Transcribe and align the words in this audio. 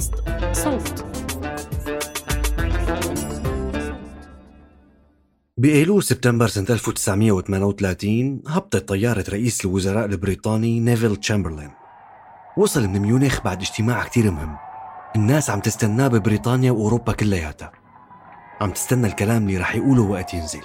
بودكاست 0.00 0.14
صوت. 0.52 1.04
بأيلول 5.58 6.02
سبتمبر 6.02 6.46
سنة 6.46 6.66
1938 6.70 8.42
هبطت 8.48 8.88
طيارة 8.88 9.24
رئيس 9.28 9.64
الوزراء 9.64 10.04
البريطاني 10.04 10.80
نيفيل 10.80 11.16
تشامبرلين. 11.16 11.70
وصل 12.56 12.88
من 12.88 13.00
ميونخ 13.00 13.42
بعد 13.44 13.60
اجتماع 13.60 14.04
كتير 14.04 14.30
مهم. 14.30 14.56
الناس 15.16 15.50
عم 15.50 15.60
تستناه 15.60 16.08
ببريطانيا 16.08 16.70
وأوروبا 16.70 17.12
كلياتها. 17.12 17.72
عم 18.60 18.70
تستنى 18.70 19.06
الكلام 19.06 19.42
اللي 19.42 19.58
رح 19.58 19.74
يقوله 19.74 20.02
وقت 20.02 20.34
ينزل. 20.34 20.62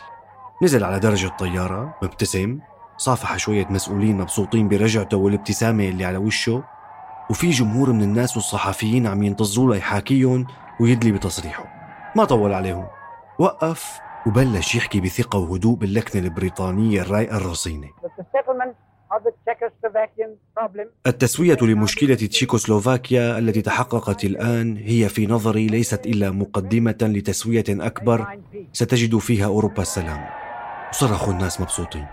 نزل 0.64 0.84
على 0.84 1.00
درج 1.00 1.26
الطيارة 1.26 1.96
مبتسم 2.04 2.60
صافح 2.98 3.38
شوية 3.38 3.68
مسؤولين 3.70 4.18
مبسوطين 4.18 4.68
برجعته 4.68 5.18
والابتسامة 5.18 5.90
اللي 5.90 6.06
على 6.06 6.18
وشه. 6.18 6.75
وفي 7.30 7.50
جمهور 7.50 7.92
من 7.92 8.04
الناس 8.04 8.38
والصحفيين 8.38 9.08
عم 9.08 9.24
ينتظروا 9.24 9.76
ليحاكيهم 9.76 10.48
ويدلي 10.80 11.12
بتصريحه. 11.12 11.66
ما 12.16 12.26
طول 12.26 12.54
عليهم. 12.54 12.88
وقف 13.40 14.00
وبلش 14.28 14.76
يحكي 14.76 15.02
بثقة 15.02 15.40
وهدوء 15.40 15.76
باللكنة 15.76 16.22
البريطانية 16.22 17.02
الرايقة 17.02 17.38
الرصينة. 17.38 17.88
التسوية 21.08 21.58
لمشكلة 21.62 22.16
تشيكوسلوفاكيا 22.16 23.40
التي 23.40 23.62
تحققت 23.62 24.24
الآن 24.24 24.78
هي 24.78 25.10
في 25.10 25.28
نظري 25.28 25.68
ليست 25.68 26.06
إلا 26.06 26.32
مقدمة 26.32 26.98
لتسوية 27.02 27.64
أكبر 27.70 28.40
ستجد 28.74 29.18
فيها 29.18 29.46
أوروبا 29.46 29.82
السلام. 29.82 30.26
صرخوا 30.92 31.34
الناس 31.34 31.62
مبسوطين. 31.62 32.06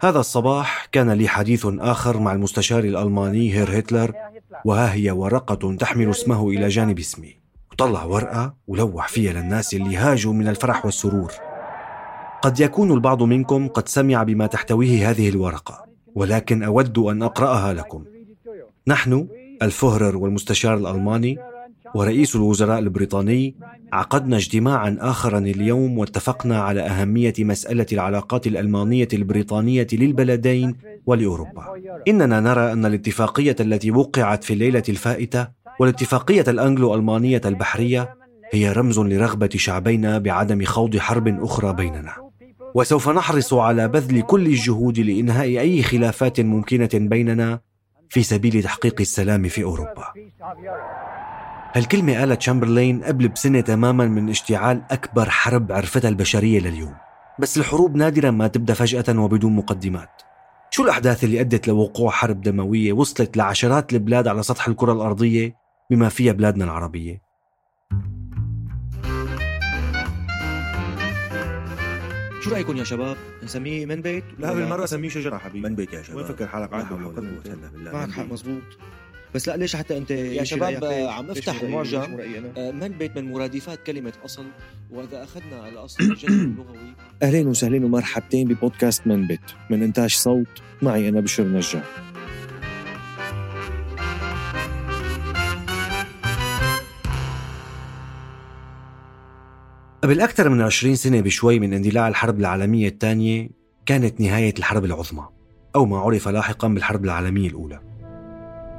هذا 0.00 0.20
الصباح 0.20 0.86
كان 0.92 1.10
لي 1.10 1.28
حديث 1.28 1.66
آخر 1.78 2.18
مع 2.18 2.32
المستشار 2.32 2.84
الألماني 2.84 3.54
هير 3.54 3.78
هتلر 3.78 4.12
وها 4.64 4.92
هي 4.94 5.10
ورقة 5.10 5.76
تحمل 5.76 6.10
اسمه 6.10 6.48
إلى 6.50 6.68
جانب 6.68 6.98
اسمي. 6.98 7.36
وطلع 7.72 8.04
ورقة 8.04 8.54
ولوح 8.68 9.08
فيها 9.08 9.32
للناس 9.32 9.74
اللي 9.74 9.96
هاجوا 9.96 10.32
من 10.32 10.48
الفرح 10.48 10.84
والسرور. 10.84 11.32
قد 12.42 12.60
يكون 12.60 12.92
البعض 12.92 13.22
منكم 13.22 13.68
قد 13.68 13.88
سمع 13.88 14.22
بما 14.22 14.46
تحتويه 14.46 15.10
هذه 15.10 15.28
الورقة 15.28 15.84
ولكن 16.14 16.62
أود 16.62 16.98
أن 16.98 17.22
أقرأها 17.22 17.72
لكم. 17.72 18.04
نحن 18.86 19.28
الفهرر 19.62 20.16
والمستشار 20.16 20.74
الألماني 20.76 21.38
ورئيس 21.94 22.36
الوزراء 22.36 22.78
البريطاني 22.78 23.54
عقدنا 23.92 24.36
اجتماعا 24.36 24.96
آخرا 25.00 25.38
اليوم 25.38 25.98
واتفقنا 25.98 26.60
على 26.60 26.80
أهمية 26.80 27.34
مسألة 27.38 27.86
العلاقات 27.92 28.46
الألمانية 28.46 29.08
البريطانية 29.12 29.86
للبلدين 29.92 30.76
ولأوروبا. 31.06 31.64
إننا 32.08 32.40
نرى 32.40 32.72
أن 32.72 32.86
الاتفاقية 32.86 33.56
التي 33.60 33.90
وقعت 33.90 34.44
في 34.44 34.52
الليلة 34.52 34.82
الفائتة 34.88 35.48
والاتفاقية 35.80 36.44
الأنجلو 36.48 36.94
ألمانية 36.94 37.40
البحرية 37.44 38.14
هي 38.52 38.72
رمز 38.72 38.98
لرغبة 38.98 39.50
شعبينا 39.56 40.18
بعدم 40.18 40.64
خوض 40.64 40.96
حرب 40.96 41.28
أخرى 41.44 41.72
بيننا. 41.72 42.12
وسوف 42.74 43.08
نحرص 43.08 43.54
على 43.54 43.88
بذل 43.88 44.22
كل 44.22 44.46
الجهود 44.46 45.00
لإنهاء 45.00 45.46
أي 45.46 45.82
خلافات 45.82 46.40
ممكنة 46.40 46.90
بيننا 46.94 47.60
في 48.08 48.22
سبيل 48.22 48.62
تحقيق 48.62 49.00
السلام 49.00 49.48
في 49.48 49.62
أوروبا. 49.64 50.04
هالكلمة 51.74 52.18
قالت 52.18 52.38
تشامبرلين 52.40 53.04
قبل 53.04 53.28
بسنة 53.28 53.60
تماما 53.60 54.06
من 54.06 54.28
اشتعال 54.30 54.82
أكبر 54.90 55.30
حرب 55.30 55.72
عرفتها 55.72 56.08
البشرية 56.08 56.60
لليوم 56.60 56.94
بس 57.38 57.58
الحروب 57.58 57.96
نادرا 57.96 58.30
ما 58.30 58.46
تبدأ 58.48 58.74
فجأة 58.74 59.18
وبدون 59.20 59.56
مقدمات 59.56 60.22
شو 60.70 60.84
الأحداث 60.84 61.24
اللي 61.24 61.40
أدت 61.40 61.68
لوقوع 61.68 62.10
حرب 62.10 62.40
دموية 62.40 62.92
وصلت 62.92 63.36
لعشرات 63.36 63.92
البلاد 63.92 64.28
على 64.28 64.42
سطح 64.42 64.68
الكرة 64.68 64.92
الأرضية 64.92 65.56
بما 65.90 66.08
فيها 66.08 66.32
بلادنا 66.32 66.64
العربية 66.64 67.22
شو 72.40 72.50
رأيكم 72.50 72.76
يا 72.76 72.84
شباب؟ 72.84 73.16
نسميه 73.42 73.86
من 73.86 74.02
بيت؟ 74.02 74.24
لا 74.38 74.52
بالمرة 74.54 74.86
سميه 74.86 75.08
شجرة 75.08 75.38
حبيبي 75.38 75.68
من 75.68 75.74
بيت 75.74 75.92
يا 75.92 76.02
شباب 76.02 76.16
وين 76.16 76.26
فكر 76.26 76.46
حالك 76.46 76.70
بالله. 76.70 77.92
معك 77.92 78.10
حق. 78.10 78.32
مزبوط 78.32 78.62
بس 79.34 79.48
لا 79.48 79.56
ليش 79.56 79.76
حتى 79.76 79.98
أنت 79.98 80.10
يا 80.10 80.44
شباب؟ 80.44 80.84
عم 80.84 81.30
افتح؟ 81.30 81.60
المعجم؟ 81.60 82.18
آه، 82.56 82.70
من 82.70 82.88
بيت 82.88 83.16
من 83.16 83.32
مرادفات 83.32 83.82
كلمة 83.82 84.12
أصل 84.24 84.44
وإذا 84.90 85.24
أخذنا 85.24 85.56
على 85.62 85.78
أصل 85.78 86.04
الجذر 86.04 86.32
اللغوي 86.32 86.94
أهلين 87.22 87.46
وسهلين 87.46 87.84
ومرحبتين 87.84 88.48
ببودكاست 88.48 89.06
من 89.06 89.26
بيت 89.26 89.40
من 89.70 89.82
إنتاج 89.82 90.10
صوت 90.10 90.62
معي 90.82 91.08
أنا 91.08 91.20
بشر 91.20 91.44
نجار 91.44 91.82
قبل 100.02 100.20
أكثر 100.20 100.48
من 100.48 100.60
20 100.60 100.94
سنة 100.94 101.20
بشوي 101.20 101.58
من 101.58 101.74
اندلاع 101.74 102.08
الحرب 102.08 102.40
العالمية 102.40 102.88
الثانية 102.88 103.48
كانت 103.86 104.20
نهاية 104.20 104.54
الحرب 104.58 104.84
العظمى 104.84 105.28
أو 105.76 105.86
ما 105.86 105.98
عرف 105.98 106.28
لاحقا 106.28 106.68
بالحرب 106.68 107.04
العالمية 107.04 107.48
الأولى 107.48 107.87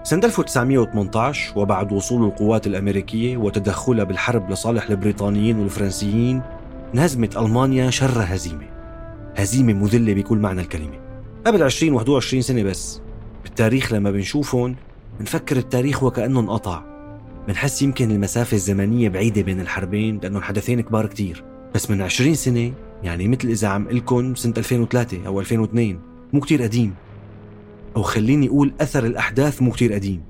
سنة 0.03 0.25
1918 0.25 1.59
وبعد 1.59 1.93
وصول 1.93 2.25
القوات 2.25 2.67
الأمريكية 2.67 3.37
وتدخلها 3.37 4.03
بالحرب 4.03 4.51
لصالح 4.51 4.89
البريطانيين 4.89 5.59
والفرنسيين 5.59 6.41
انهزمت 6.93 7.37
ألمانيا 7.37 7.89
شر 7.89 8.23
هزيمة. 8.23 8.65
هزيمة 9.35 9.73
مذلة 9.73 10.13
بكل 10.13 10.37
معنى 10.37 10.61
الكلمة. 10.61 10.99
قبل 11.45 11.63
20 11.63 11.93
21 11.93 12.41
سنة 12.41 12.63
بس. 12.63 13.01
بالتاريخ 13.43 13.93
لما 13.93 14.11
بنشوفهم 14.11 14.75
بنفكر 15.19 15.57
التاريخ 15.57 16.03
وكأنه 16.03 16.39
انقطع 16.39 16.83
بنحس 17.47 17.81
يمكن 17.81 18.11
المسافة 18.11 18.55
الزمنية 18.55 19.09
بعيدة 19.09 19.41
بين 19.41 19.61
الحربين 19.61 20.19
لأنهم 20.23 20.41
حدثين 20.41 20.81
كبار 20.81 21.05
كتير. 21.05 21.43
بس 21.75 21.91
من 21.91 22.01
20 22.01 22.35
سنة 22.35 22.71
يعني 23.03 23.27
مثل 23.27 23.47
إذا 23.47 23.67
عم 23.67 23.87
قلكن 23.87 24.35
سنة 24.35 24.53
2003 24.57 25.27
أو 25.27 25.39
2002 25.39 25.99
مو 26.33 26.39
كتير 26.39 26.61
قديم. 26.63 26.95
أو 27.95 28.01
خليني 28.01 28.47
أقول 28.47 28.73
أثر 28.81 29.05
الأحداث 29.05 29.61
مو 29.61 29.71
كتير 29.71 29.93
قديم. 29.93 30.21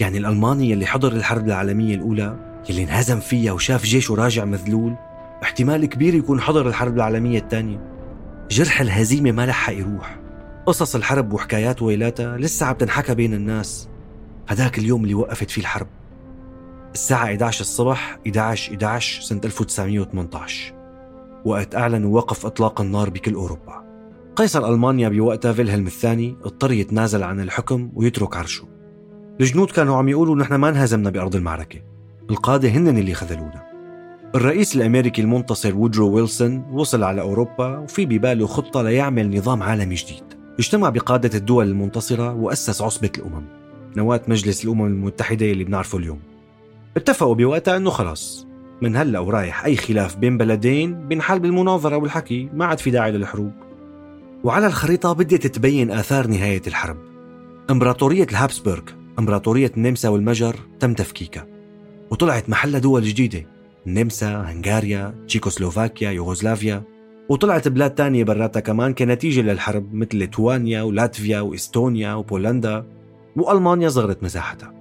يعني 0.00 0.18
الألماني 0.18 0.70
يلي 0.70 0.86
حضر 0.86 1.12
الحرب 1.12 1.46
العالمية 1.46 1.94
الأولى 1.94 2.36
يلي 2.70 2.82
انهزم 2.82 3.20
فيها 3.20 3.52
وشاف 3.52 3.84
جيشه 3.84 4.14
راجع 4.14 4.44
مذلول 4.44 4.94
احتمال 5.42 5.86
كبير 5.86 6.14
يكون 6.14 6.40
حضر 6.40 6.68
الحرب 6.68 6.96
العالمية 6.96 7.38
الثانية. 7.38 7.80
جرح 8.50 8.80
الهزيمة 8.80 9.32
ما 9.32 9.46
لحق 9.46 9.72
يروح. 9.72 10.18
قصص 10.66 10.94
الحرب 10.94 11.32
وحكايات 11.32 11.82
ويلاتها 11.82 12.36
لسه 12.36 12.66
عم 12.66 12.74
تنحكى 12.74 13.14
بين 13.14 13.34
الناس. 13.34 13.88
هداك 14.48 14.78
اليوم 14.78 15.04
اللي 15.04 15.14
وقفت 15.14 15.50
فيه 15.50 15.60
الحرب. 15.60 15.86
الساعة 16.94 17.24
11 17.24 17.60
الصبح 17.60 18.18
11 18.26 18.72
11 18.72 19.22
سنة 19.22 19.40
1918 19.44 20.74
وقت 21.44 21.74
أعلنوا 21.74 22.16
وقف 22.16 22.46
إطلاق 22.46 22.80
النار 22.80 23.10
بكل 23.10 23.34
أوروبا. 23.34 23.87
قيصر 24.38 24.68
ألمانيا 24.68 25.08
بوقتها 25.08 25.52
فيلهلم 25.52 25.86
الثاني 25.86 26.36
اضطر 26.44 26.72
يتنازل 26.72 27.22
عن 27.22 27.40
الحكم 27.40 27.90
ويترك 27.94 28.36
عرشه. 28.36 28.64
الجنود 29.40 29.70
كانوا 29.70 29.96
عم 29.96 30.08
يقولوا 30.08 30.36
نحن 30.36 30.54
ما 30.54 30.68
انهزمنا 30.68 31.10
بأرض 31.10 31.36
المعركة. 31.36 31.78
القادة 32.30 32.68
هن 32.68 32.98
اللي 32.98 33.14
خذلونا. 33.14 33.62
الرئيس 34.34 34.76
الأمريكي 34.76 35.22
المنتصر 35.22 35.76
وودرو 35.76 36.08
ويلسون 36.08 36.64
وصل 36.72 37.02
على 37.02 37.20
أوروبا 37.20 37.78
وفي 37.78 38.06
بباله 38.06 38.46
خطة 38.46 38.82
ليعمل 38.82 39.36
نظام 39.36 39.62
عالمي 39.62 39.94
جديد. 39.94 40.24
اجتمع 40.58 40.88
بقادة 40.88 41.38
الدول 41.38 41.68
المنتصرة 41.68 42.34
وأسس 42.34 42.82
عصبة 42.82 43.10
الأمم. 43.18 43.44
نواة 43.96 44.20
مجلس 44.28 44.64
الأمم 44.64 44.86
المتحدة 44.86 45.46
اللي 45.46 45.64
بنعرفه 45.64 45.98
اليوم. 45.98 46.20
اتفقوا 46.96 47.34
بوقتها 47.34 47.76
أنه 47.76 47.90
خلاص. 47.90 48.46
من 48.82 48.96
هلأ 48.96 49.18
ورايح 49.18 49.64
أي 49.64 49.76
خلاف 49.76 50.16
بين 50.16 50.38
بلدين 50.38 51.08
بينحل 51.08 51.38
بالمناظرة 51.38 51.96
والحكي 51.96 52.48
ما 52.54 52.64
عاد 52.64 52.78
في 52.78 52.90
داعي 52.90 53.12
للحروب. 53.12 53.67
وعلى 54.44 54.66
الخريطة 54.66 55.12
بدأت 55.12 55.46
تبين 55.46 55.90
آثار 55.90 56.26
نهاية 56.26 56.62
الحرب. 56.66 56.96
إمبراطورية 57.70 58.24
الهابسبرغ 58.24 58.82
إمبراطورية 59.18 59.72
النمسا 59.76 60.08
والمجر 60.08 60.56
تم 60.80 60.94
تفكيكها. 60.94 61.46
وطلعت 62.10 62.48
محلها 62.50 62.80
دول 62.80 63.02
جديدة 63.02 63.46
النمسا، 63.86 64.40
هنغاريا، 64.40 65.14
تشيكوسلوفاكيا، 65.28 66.10
يوغوسلافيا. 66.10 66.82
وطلعت 67.28 67.68
بلاد 67.68 67.94
تانية 67.94 68.24
براتها 68.24 68.60
كمان 68.60 68.94
كنتيجة 68.94 69.40
للحرب 69.40 69.94
مثل 69.94 70.16
ليتوانيا 70.16 70.82
ولاتفيا 70.82 71.40
وإستونيا 71.40 72.14
وبولندا. 72.14 72.86
وألمانيا 73.36 73.88
صغرت 73.88 74.22
مساحتها. 74.22 74.74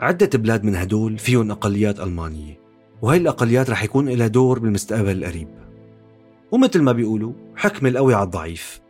عدة 0.00 0.38
بلاد 0.38 0.64
من 0.64 0.76
هدول 0.76 1.18
فيهم 1.18 1.50
أقليات 1.50 2.00
ألمانية. 2.00 2.58
وهي 3.02 3.18
الأقليات 3.18 3.70
رح 3.70 3.84
يكون 3.84 4.08
لها 4.08 4.26
دور 4.26 4.58
بالمستقبل 4.58 5.10
القريب. 5.10 5.48
ومثل 6.52 6.82
ما 6.82 6.92
بيقولوا 6.92 7.32
حكم 7.56 7.86
القوي 7.86 8.14
على 8.14 8.24
الضعيف. 8.24 8.83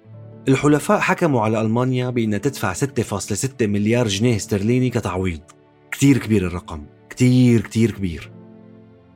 الحلفاء 0.49 1.01
حكموا 1.01 1.41
على 1.41 1.61
ألمانيا 1.61 2.11
بأنها 2.11 2.39
تدفع 2.39 2.73
6.6 2.73 3.67
مليار 3.67 4.09
جنيه 4.09 4.37
استرليني 4.37 4.91
كتعويض. 4.91 5.41
كتير 5.91 6.19
كبير 6.19 6.47
الرقم. 6.47 6.87
كتير 7.11 7.61
كتير 7.61 7.91
كبير. 7.91 8.31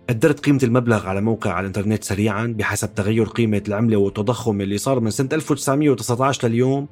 قدرت 0.09 0.41
قيمة 0.41 0.61
المبلغ 0.63 1.07
على 1.07 1.21
موقع 1.21 1.53
على 1.53 1.61
الإنترنت 1.61 2.05
سريعا 2.05 2.47
بحسب 2.59 2.95
تغير 2.95 3.25
قيمة 3.25 3.63
العملة 3.69 3.97
والتضخم 3.97 4.61
اللي 4.61 4.79
صار 4.79 5.01
من 5.01 5.11
سنة 5.11 5.29
1919 5.33 6.49
لليوم. 6.49 6.89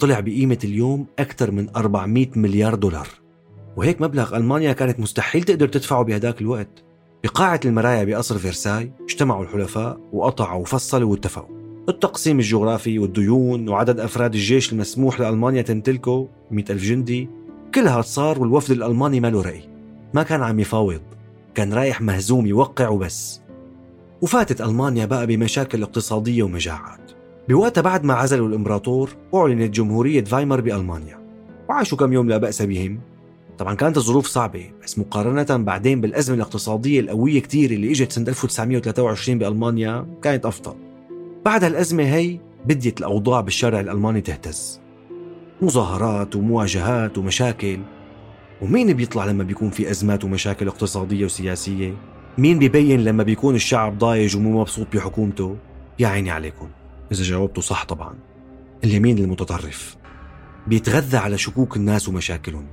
طلع 0.00 0.20
بقيمة 0.20 0.58
اليوم 0.64 1.06
أكثر 1.18 1.50
من 1.50 1.68
400 1.76 2.28
مليار 2.36 2.74
دولار. 2.74 3.08
وهيك 3.76 4.00
مبلغ 4.00 4.36
ألمانيا 4.36 4.72
كانت 4.72 5.00
مستحيل 5.00 5.42
تقدر 5.42 5.68
تدفعه 5.68 6.02
بهداك 6.02 6.40
الوقت. 6.40 6.84
بقاعة 7.24 7.60
المرايا 7.64 8.04
بقصر 8.04 8.38
فرساي 8.38 8.92
اجتمعوا 9.00 9.44
الحلفاء 9.44 10.00
وقطعوا 10.12 10.60
وفصلوا 10.60 11.10
واتفقوا. 11.10 11.67
التقسيم 11.88 12.38
الجغرافي 12.38 12.98
والديون 12.98 13.68
وعدد 13.68 14.00
أفراد 14.00 14.34
الجيش 14.34 14.72
المسموح 14.72 15.20
لألمانيا 15.20 15.62
تمتلكه 15.62 16.28
100 16.50 16.64
ألف 16.70 16.82
جندي 16.82 17.28
كلها 17.74 18.02
صار 18.02 18.40
والوفد 18.40 18.70
الألماني 18.70 19.20
ما 19.20 19.30
له 19.30 19.42
رأي. 19.42 19.62
ما 20.14 20.22
كان 20.22 20.42
عم 20.42 20.60
يفاوض. 20.60 21.00
كان 21.54 21.72
رايح 21.72 22.00
مهزوم 22.00 22.46
يوقع 22.46 22.88
وبس. 22.88 23.40
وفاتت 24.22 24.60
ألمانيا 24.60 25.06
بقى 25.06 25.26
بمشاكل 25.26 25.82
اقتصادية 25.82 26.42
ومجاعات. 26.42 27.00
بوقتها 27.48 27.80
بعد 27.80 28.04
ما 28.04 28.14
عزلوا 28.14 28.48
الإمبراطور 28.48 29.10
أعلنت 29.34 29.74
جمهورية 29.74 30.24
فايمر 30.24 30.60
بألمانيا. 30.60 31.18
وعاشوا 31.68 31.98
كم 31.98 32.12
يوم 32.12 32.28
لا 32.28 32.36
بأس 32.36 32.62
بهم. 32.62 33.00
طبعا 33.58 33.74
كانت 33.74 33.96
الظروف 33.96 34.26
صعبة 34.26 34.70
بس 34.84 34.98
مقارنة 34.98 35.64
بعدين 35.64 36.00
بالأزمة 36.00 36.36
الاقتصادية 36.36 37.00
القوية 37.00 37.40
كتير 37.40 37.70
اللي 37.70 37.90
إجت 37.90 38.12
سنة 38.12 38.28
1923 38.28 39.38
بألمانيا 39.38 40.06
كانت 40.22 40.46
أفضل. 40.46 40.87
بعد 41.48 41.64
الأزمة 41.64 42.02
هي 42.02 42.38
بديت 42.64 43.00
الأوضاع 43.00 43.40
بالشارع 43.40 43.80
الألماني 43.80 44.20
تهتز. 44.20 44.80
مظاهرات 45.62 46.36
ومواجهات 46.36 47.18
ومشاكل. 47.18 47.78
ومين 48.62 48.92
بيطلع 48.92 49.24
لما 49.24 49.44
بيكون 49.44 49.70
في 49.70 49.90
أزمات 49.90 50.24
ومشاكل 50.24 50.68
اقتصادية 50.68 51.24
وسياسية؟ 51.24 51.94
مين 52.38 52.58
بيبين 52.58 53.04
لما 53.04 53.22
بيكون 53.22 53.54
الشعب 53.54 53.98
ضايج 53.98 54.36
ومو 54.36 54.60
مبسوط 54.60 54.86
بحكومته؟ 54.96 55.56
يا 55.98 56.08
عيني 56.08 56.30
عليكم. 56.30 56.68
إذا 57.12 57.22
جاوبتوا 57.22 57.62
صح 57.62 57.84
طبعا. 57.84 58.14
اليمين 58.84 59.18
المتطرف. 59.18 59.96
بيتغذى 60.66 61.16
على 61.16 61.38
شكوك 61.38 61.76
الناس 61.76 62.08
ومشاكلهم. 62.08 62.66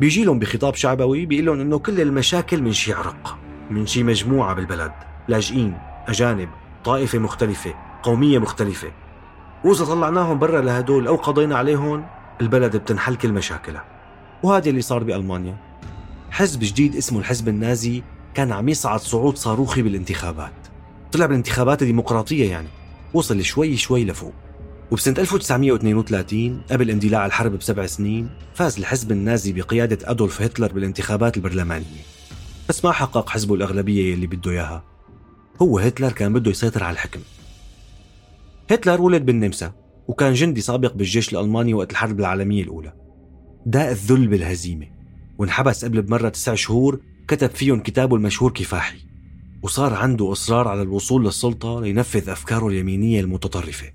بيجي 0.00 0.24
لهم 0.24 0.38
بخطاب 0.38 0.74
شعبوي 0.74 1.26
بيقول 1.26 1.46
لهم 1.46 1.60
إنه 1.60 1.78
كل 1.78 2.00
المشاكل 2.00 2.62
من 2.62 2.72
شي 2.72 2.92
عرق 2.92 3.38
من 3.70 3.86
شي 3.86 4.02
مجموعة 4.02 4.54
بالبلد. 4.54 4.92
لاجئين 5.28 5.78
أجانب 6.08 6.48
طائفة 6.84 7.18
مختلفة. 7.18 7.91
قومية 8.02 8.38
مختلفة. 8.38 8.92
وإذا 9.64 9.84
طلعناهم 9.84 10.38
برا 10.38 10.60
لهدول 10.60 11.06
أو 11.06 11.16
قضينا 11.16 11.56
عليهم 11.56 12.06
البلد 12.40 12.76
بتنحل 12.76 13.14
كل 13.14 13.32
مشاكلها. 13.32 13.84
وهذا 14.42 14.70
اللي 14.70 14.80
صار 14.82 15.02
بألمانيا. 15.02 15.56
حزب 16.30 16.60
جديد 16.60 16.96
اسمه 16.96 17.18
الحزب 17.18 17.48
النازي 17.48 18.02
كان 18.34 18.52
عم 18.52 18.68
يصعد 18.68 19.00
صعود 19.00 19.36
صاروخي 19.36 19.82
بالانتخابات. 19.82 20.52
طلع 21.12 21.26
بالانتخابات 21.26 21.82
الديمقراطية 21.82 22.50
يعني. 22.50 22.68
وصل 23.14 23.44
شوي 23.44 23.76
شوي 23.76 24.04
لفوق. 24.04 24.34
وبسنة 24.90 25.14
1932 25.18 26.62
قبل 26.70 26.90
اندلاع 26.90 27.26
الحرب 27.26 27.52
بسبع 27.56 27.86
سنين 27.86 28.30
فاز 28.54 28.78
الحزب 28.78 29.12
النازي 29.12 29.52
بقيادة 29.52 29.98
أدولف 30.10 30.42
هتلر 30.42 30.72
بالانتخابات 30.72 31.36
البرلمانية. 31.36 32.02
بس 32.68 32.84
ما 32.84 32.92
حقق 32.92 33.28
حزبه 33.28 33.54
الأغلبية 33.54 34.14
اللي 34.14 34.26
بده 34.26 34.50
إياها. 34.50 34.82
هو 35.62 35.78
هتلر 35.78 36.12
كان 36.12 36.32
بده 36.32 36.50
يسيطر 36.50 36.84
على 36.84 36.94
الحكم. 36.94 37.20
هتلر 38.70 39.00
ولد 39.00 39.26
بالنمسا 39.26 39.72
وكان 40.08 40.32
جندي 40.32 40.60
سابق 40.60 40.94
بالجيش 40.94 41.32
الألماني 41.32 41.74
وقت 41.74 41.90
الحرب 41.90 42.20
العالمية 42.20 42.62
الأولى. 42.62 42.92
داء 43.66 43.90
الذل 43.90 44.28
بالهزيمة 44.28 44.86
وانحبس 45.38 45.84
قبل 45.84 46.02
بمرة 46.02 46.28
تسع 46.28 46.54
شهور 46.54 47.00
كتب 47.28 47.50
فيهم 47.50 47.80
كتابه 47.80 48.16
المشهور 48.16 48.52
كفاحي 48.52 48.98
وصار 49.62 49.94
عنده 49.94 50.32
إصرار 50.32 50.68
على 50.68 50.82
الوصول 50.82 51.24
للسلطة 51.24 51.80
لينفذ 51.80 52.30
أفكاره 52.30 52.68
اليمينية 52.68 53.20
المتطرفة. 53.20 53.86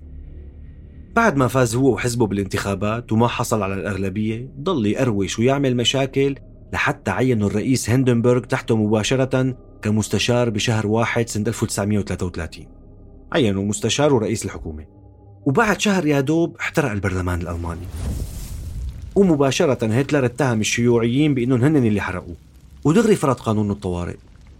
بعد 1.16 1.36
ما 1.36 1.48
فاز 1.48 1.74
هو 1.74 1.92
وحزبه 1.92 2.26
بالانتخابات 2.26 3.12
وما 3.12 3.28
حصل 3.28 3.62
على 3.62 3.74
الأغلبية 3.74 4.52
ضل 4.60 4.86
يقروش 4.86 5.38
ويعمل 5.38 5.76
مشاكل 5.76 6.34
لحتى 6.72 7.10
عينوا 7.10 7.48
الرئيس 7.48 7.90
هندنبرغ 7.90 8.40
تحته 8.40 8.76
مباشرة 8.76 9.56
كمستشار 9.82 10.50
بشهر 10.50 10.86
واحد 10.86 11.28
سنة 11.28 11.44
1933 11.48 12.77
عينوا 13.32 13.64
مستشار 13.64 14.14
ورئيس 14.14 14.44
الحكومة. 14.44 14.84
وبعد 15.46 15.80
شهر 15.80 16.06
يا 16.06 16.20
دوب 16.20 16.56
احترق 16.60 16.90
البرلمان 16.90 17.40
الألماني. 17.40 17.86
ومباشرة 19.14 19.86
هتلر 19.86 20.24
اتهم 20.24 20.60
الشيوعيين 20.60 21.34
بأنهم 21.34 21.64
هن 21.64 21.76
اللي 21.76 22.00
حرقوه. 22.00 22.36
ودغري 22.84 23.16
فرض 23.16 23.36
قانون 23.36 23.70
الطوارئ. 23.70 24.16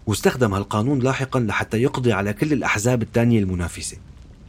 واستخدم 0.06 0.54
هالقانون 0.54 0.98
لاحقا 0.98 1.40
لحتى 1.40 1.82
يقضي 1.82 2.12
على 2.12 2.32
كل 2.32 2.52
الأحزاب 2.52 3.02
الثانية 3.02 3.38
المنافسة. 3.38 3.96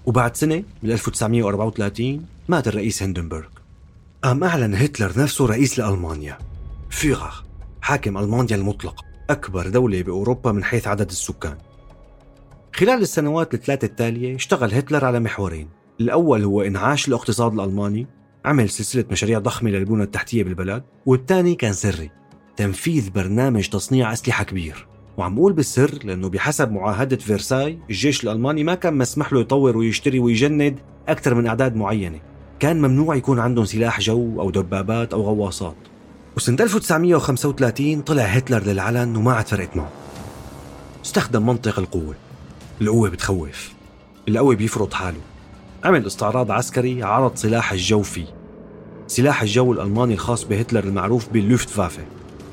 وبعد 0.05 0.35
سنة 0.35 0.63
بال 0.83 0.91
1934 0.91 2.25
مات 2.49 2.67
الرئيس 2.67 3.03
هندنبرغ. 3.03 3.47
قام 4.23 4.43
أعلن 4.43 4.75
هتلر 4.75 5.11
نفسه 5.17 5.45
رئيس 5.45 5.79
لألمانيا. 5.79 6.37
فيغر 6.89 7.43
حاكم 7.81 8.17
ألمانيا 8.17 8.55
المطلق 8.55 9.05
أكبر 9.29 9.69
دولة 9.69 10.01
بأوروبا 10.01 10.51
من 10.51 10.63
حيث 10.63 10.87
عدد 10.87 11.09
السكان. 11.09 11.57
خلال 12.79 13.01
السنوات 13.01 13.53
الثلاثة 13.53 13.85
التالية 13.85 14.35
اشتغل 14.35 14.73
هتلر 14.73 15.05
على 15.05 15.19
محورين. 15.19 15.69
الأول 16.01 16.43
هو 16.43 16.61
إنعاش 16.61 17.07
الاقتصاد 17.07 17.53
الألماني 17.53 18.07
عمل 18.45 18.69
سلسلة 18.69 19.05
مشاريع 19.11 19.39
ضخمة 19.39 19.69
للبنى 19.69 20.03
التحتية 20.03 20.43
بالبلد 20.43 20.83
والثاني 21.05 21.55
كان 21.55 21.73
سري 21.73 22.11
تنفيذ 22.57 23.09
برنامج 23.09 23.67
تصنيع 23.67 24.13
أسلحة 24.13 24.43
كبير. 24.43 24.87
وعم 25.17 25.35
بقول 25.35 25.53
بالسر 25.53 25.99
لأنه 26.03 26.29
بحسب 26.29 26.71
معاهدة 26.71 27.17
فيرساي 27.17 27.79
الجيش 27.89 28.23
الألماني 28.23 28.63
ما 28.63 28.75
كان 28.75 28.97
مسموح 28.97 29.33
له 29.33 29.39
يطور 29.39 29.77
ويشتري 29.77 30.19
ويجند 30.19 30.79
أكثر 31.07 31.35
من 31.35 31.47
أعداد 31.47 31.75
معينة. 31.75 32.19
كان 32.59 32.81
ممنوع 32.81 33.15
يكون 33.15 33.39
عندهم 33.39 33.65
سلاح 33.65 33.99
جو 33.99 34.41
أو 34.41 34.49
دبابات 34.49 35.13
أو 35.13 35.21
غواصات. 35.21 35.75
وسنة 36.37 36.57
1935 36.61 38.01
طلع 38.01 38.23
هتلر 38.23 38.63
للعلن 38.63 39.15
وما 39.15 39.33
عاد 39.33 39.47
فرقت 39.47 39.77
معه. 39.77 39.89
استخدم 41.05 41.45
منطق 41.45 41.79
القوة. 41.79 42.28
القوة 42.81 43.09
بتخوف. 43.09 43.73
القوي 44.27 44.55
بيفرض 44.55 44.93
حاله. 44.93 45.17
عمل 45.83 46.05
استعراض 46.05 46.51
عسكري 46.51 47.03
عرض 47.03 47.35
سلاح 47.35 47.71
الجو 47.71 48.01
فيه. 48.01 48.25
سلاح 49.07 49.41
الجو 49.41 49.73
الألماني 49.73 50.13
الخاص 50.13 50.43
بهتلر 50.43 50.83
المعروف 50.83 51.29
باللوفت 51.29 51.69
فافه 51.69 52.03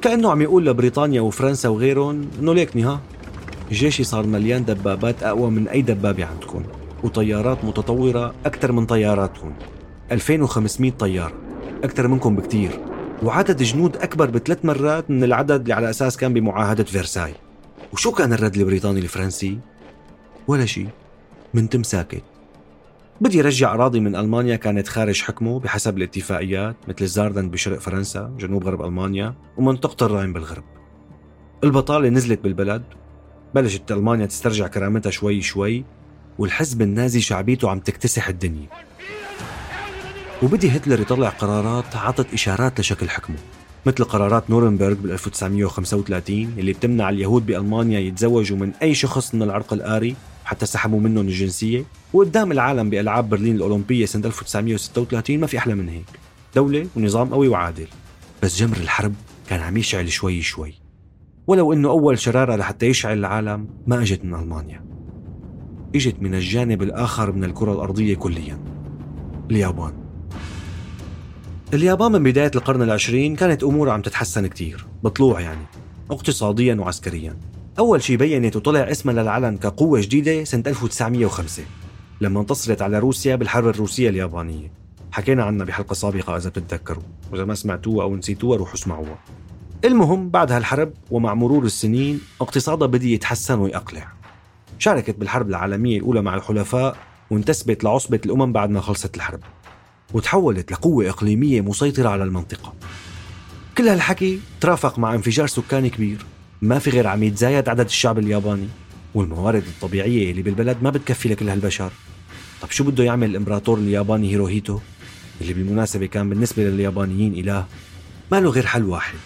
كأنه 0.03 0.31
عم 0.31 0.43
يقول 0.43 0.67
لبريطانيا 0.67 1.21
وفرنسا 1.21 1.69
وغيرهم 1.69 2.29
إنه 2.41 2.55
ليكني 2.55 2.85
ها 2.85 3.01
جيشي 3.71 4.05
صار 4.05 4.27
مليان 4.27 4.65
دبابات 4.65 5.23
أقوى 5.23 5.51
من 5.51 5.69
أي 5.69 5.83
دبابة 5.83 6.25
عندكم 6.25 6.63
وطيارات 7.05 7.65
متطورة 7.65 8.35
أكثر 8.47 8.73
من 8.73 8.87
طياراتكم 8.87 9.53
2500 10.13 10.91
طيارة 10.91 11.33
أكثر 11.85 12.09
منكم 12.09 12.37
بكتير. 12.37 12.71
وعدد 13.23 13.63
جنود 13.63 13.97
أكبر 13.97 14.31
بثلاث 14.31 14.65
مرات 14.65 15.11
من 15.11 15.25
العدد 15.25 15.61
اللي 15.61 15.75
على 15.75 15.91
أساس 15.91 16.17
كان 16.17 16.35
بمعاهدة 16.35 16.85
فرساي 16.85 17.35
وشو 17.93 18.13
كان 18.13 18.33
الرد 18.33 18.57
البريطاني 18.57 19.01
الفرنسي؟ 19.01 19.59
ولا 20.49 20.67
شيء 20.67 20.89
من 21.55 21.69
تم 21.69 21.83
ساكت. 21.83 22.23
بدي 23.21 23.39
يرجع 23.39 23.75
أراضي 23.75 24.01
من 24.01 24.17
ألمانيا 24.17 24.57
كانت 24.57 24.89
خارج 24.89 25.23
حكمه 25.23 25.61
بحسب 25.61 25.99
الاتفاقيات 25.99 26.77
مثل 26.89 27.07
زاردن 27.07 27.51
بشرق 27.51 27.79
فرنسا 27.79 28.35
جنوب 28.39 28.65
غرب 28.65 28.83
ألمانيا 28.83 29.35
ومنطقة 29.57 30.07
الراين 30.07 30.33
بالغرب. 30.33 30.65
البطالة 31.65 32.09
نزلت 32.09 32.41
بالبلد. 32.41 32.83
بلشت 33.55 33.93
ألمانيا 33.93 34.27
تسترجع 34.27 34.67
كرامتها 34.67 35.11
شوي 35.11 35.43
شوي 35.43 35.85
والحزب 36.39 36.83
النازي 36.83 37.21
شعبيته 37.21 37.71
عم 37.71 37.81
تكتسح 37.81 38.29
الدنيا. 38.29 38.67
وبدي 40.43 40.71
هتلر 40.71 41.01
يطلع 41.01 41.29
قرارات 41.29 41.97
عطت 41.97 42.33
إشارات 42.35 42.81
لشكل 42.81 43.09
حكمه 43.09 43.37
مثل 43.87 44.05
قرارات 44.05 44.51
نورنبرغ 44.51 44.95
بال 44.95 45.13
1935 45.13 46.55
اللي 46.59 46.73
بتمنع 46.73 47.09
اليهود 47.09 47.47
بألمانيا 47.47 48.01
يتزوجوا 48.01 48.59
من 48.59 48.73
أي 48.83 48.95
شخص 48.95 49.35
من 49.35 49.43
العرق 49.43 49.73
الآري. 49.73 50.17
حتى 50.47 50.67
سحبوا 50.67 51.01
منهم 51.01 51.27
الجنسية. 51.27 51.85
وقدام 52.13 52.53
العالم 52.53 52.91
بألعاب 52.91 53.29
برلين 53.29 53.57
الأولمبية 53.57 54.07
سنة 54.07 54.27
1936 54.27 55.41
ما 55.41 55.47
في 55.47 55.59
أحلى 55.59 55.75
من 55.75 55.89
هيك. 55.89 56.07
دولة 56.55 56.87
ونظام 56.97 57.29
قوي 57.29 57.49
وعادل. 57.49 57.87
بس 58.43 58.59
جمر 58.59 58.77
الحرب 58.77 59.15
كان 59.49 59.61
عم 59.61 59.77
يشعل 59.77 60.13
شوي 60.13 60.43
شوي. 60.43 60.75
ولو 61.47 61.73
إنه 61.73 61.89
أول 61.89 62.19
شرارة 62.19 62.57
لحتى 62.57 62.87
يشعل 62.87 63.19
العالم 63.19 63.69
ما 63.87 64.03
إجت 64.03 64.25
من 64.25 64.35
ألمانيا. 64.35 64.85
إجت 65.95 66.17
من 66.21 66.35
الجانب 66.35 66.83
الآخر 66.83 67.33
من 67.33 67.45
الكرة 67.45 67.73
الأرضية 67.73 68.17
كليا. 68.17 68.59
اليابان. 69.51 69.93
اليابان 71.75 72.13
من 72.13 72.23
بداية 72.23 72.51
القرن 72.55 72.83
العشرين 72.83 73.37
كانت 73.37 73.65
أمورها 73.65 73.93
عم 73.93 74.03
تتحسن 74.03 74.47
كتير. 74.47 74.87
بطلوع 75.03 75.41
يعني. 75.41 75.67
اقتصاديا 76.11 76.75
وعسكريا. 76.75 77.37
أول 77.79 78.03
شي 78.03 78.17
بينت 78.17 78.57
وطلع 78.57 78.81
اسمها 78.81 79.15
للعلن 79.15 79.57
كقوة 79.57 80.01
جديدة 80.01 80.45
سنة 80.45 80.63
1905 80.67 81.63
لما 82.21 82.41
انتصرت 82.41 82.83
على 82.83 82.99
روسيا 82.99 83.37
بالحرب 83.37 83.69
الروسية 83.69 84.09
اليابانية. 84.09 84.73
حكينا 85.13 85.45
عنها 85.45 85.65
بحلقة 85.65 85.95
سابقة 85.95 86.37
إذا 86.37 86.49
بتتذكروا 86.51 87.03
وإذا 87.33 87.45
ما 87.45 87.55
سمعتوها 87.55 88.05
أو 88.05 88.17
نسيتوها 88.17 88.59
روحوا 88.59 88.75
اسمعوها. 88.75 89.19
المهم 89.85 90.29
بعد 90.29 90.53
هالحرب 90.53 90.93
ومع 91.11 91.35
مرور 91.35 91.65
السنين 91.65 92.21
اقتصادها 92.41 92.87
بدي 92.89 93.15
يتحسن 93.15 93.59
ويقلع. 93.59 94.09
شاركت 94.79 95.19
بالحرب 95.19 95.49
العالمية 95.49 95.99
الأولى 95.99 96.23
مع 96.23 96.35
الحلفاء 96.35 96.97
وانتسبت 97.31 97.85
لعصبة 97.85 98.21
الأمم 98.27 98.53
بعد 98.53 98.71
ما 98.71 98.81
خلصت 98.81 99.17
الحرب 99.17 99.41
وتحولت 100.15 100.73
لقوة 100.73 101.09
إقليمية 101.09 101.61
مسيطرة 101.61 102.09
على 102.09 102.25
المنطقة. 102.25 102.75
كل 103.79 103.89
هالحكي 103.89 104.41
ترافق 104.61 104.99
مع 104.99 105.15
انفجار 105.15 105.47
سكاني 105.47 105.91
كبير. 105.91 106.27
ما 106.63 106.79
في 106.79 106.91
غير 106.91 107.07
عم 107.07 107.23
يتزايد 107.23 107.69
عدد 107.69 107.85
الشعب 107.85 108.19
الياباني 108.19 108.69
والموارد 109.15 109.63
الطبيعية 109.67 110.31
اللي 110.31 110.43
بالبلد 110.43 110.77
ما 110.83 110.91
بتكفي 110.91 111.29
لكل 111.29 111.49
هالبشر. 111.49 111.93
طب 112.63 112.71
شو 112.71 112.85
بده 112.85 113.05
يعمل 113.05 113.31
الإمبراطور 113.31 113.79
الياباني 113.79 114.31
هيروهيتو 114.33 114.79
اللي 115.41 115.53
بالمناسبة 115.53 116.07
كان 116.07 116.29
بالنسبة 116.29 116.63
لليابانيين 116.63 117.35
إله؟ 117.35 117.67
ما 118.33 118.41
له 118.41 118.51
غير 118.51 118.67
حل 118.67 118.85
واحد. 118.85 119.19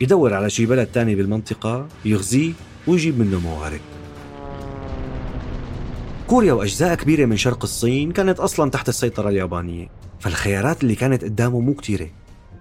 يدور 0.00 0.34
على 0.34 0.50
شي 0.50 0.66
بلد 0.66 0.86
تاني 0.86 1.14
بالمنطقة 1.14 1.88
يغزيه 2.04 2.52
ويجيب 2.86 3.18
منه 3.18 3.40
موارد. 3.40 3.80
كوريا 6.26 6.52
وأجزاء 6.52 6.94
كبيرة 6.94 7.26
من 7.26 7.36
شرق 7.36 7.62
الصين 7.62 8.12
كانت 8.12 8.40
أصلا 8.40 8.70
تحت 8.70 8.88
السيطرة 8.88 9.28
اليابانية 9.28 9.88
فالخيارات 10.20 10.82
اللي 10.82 10.94
كانت 10.94 11.24
قدامه 11.24 11.60
مو 11.60 11.74
كتيرة. 11.74 12.08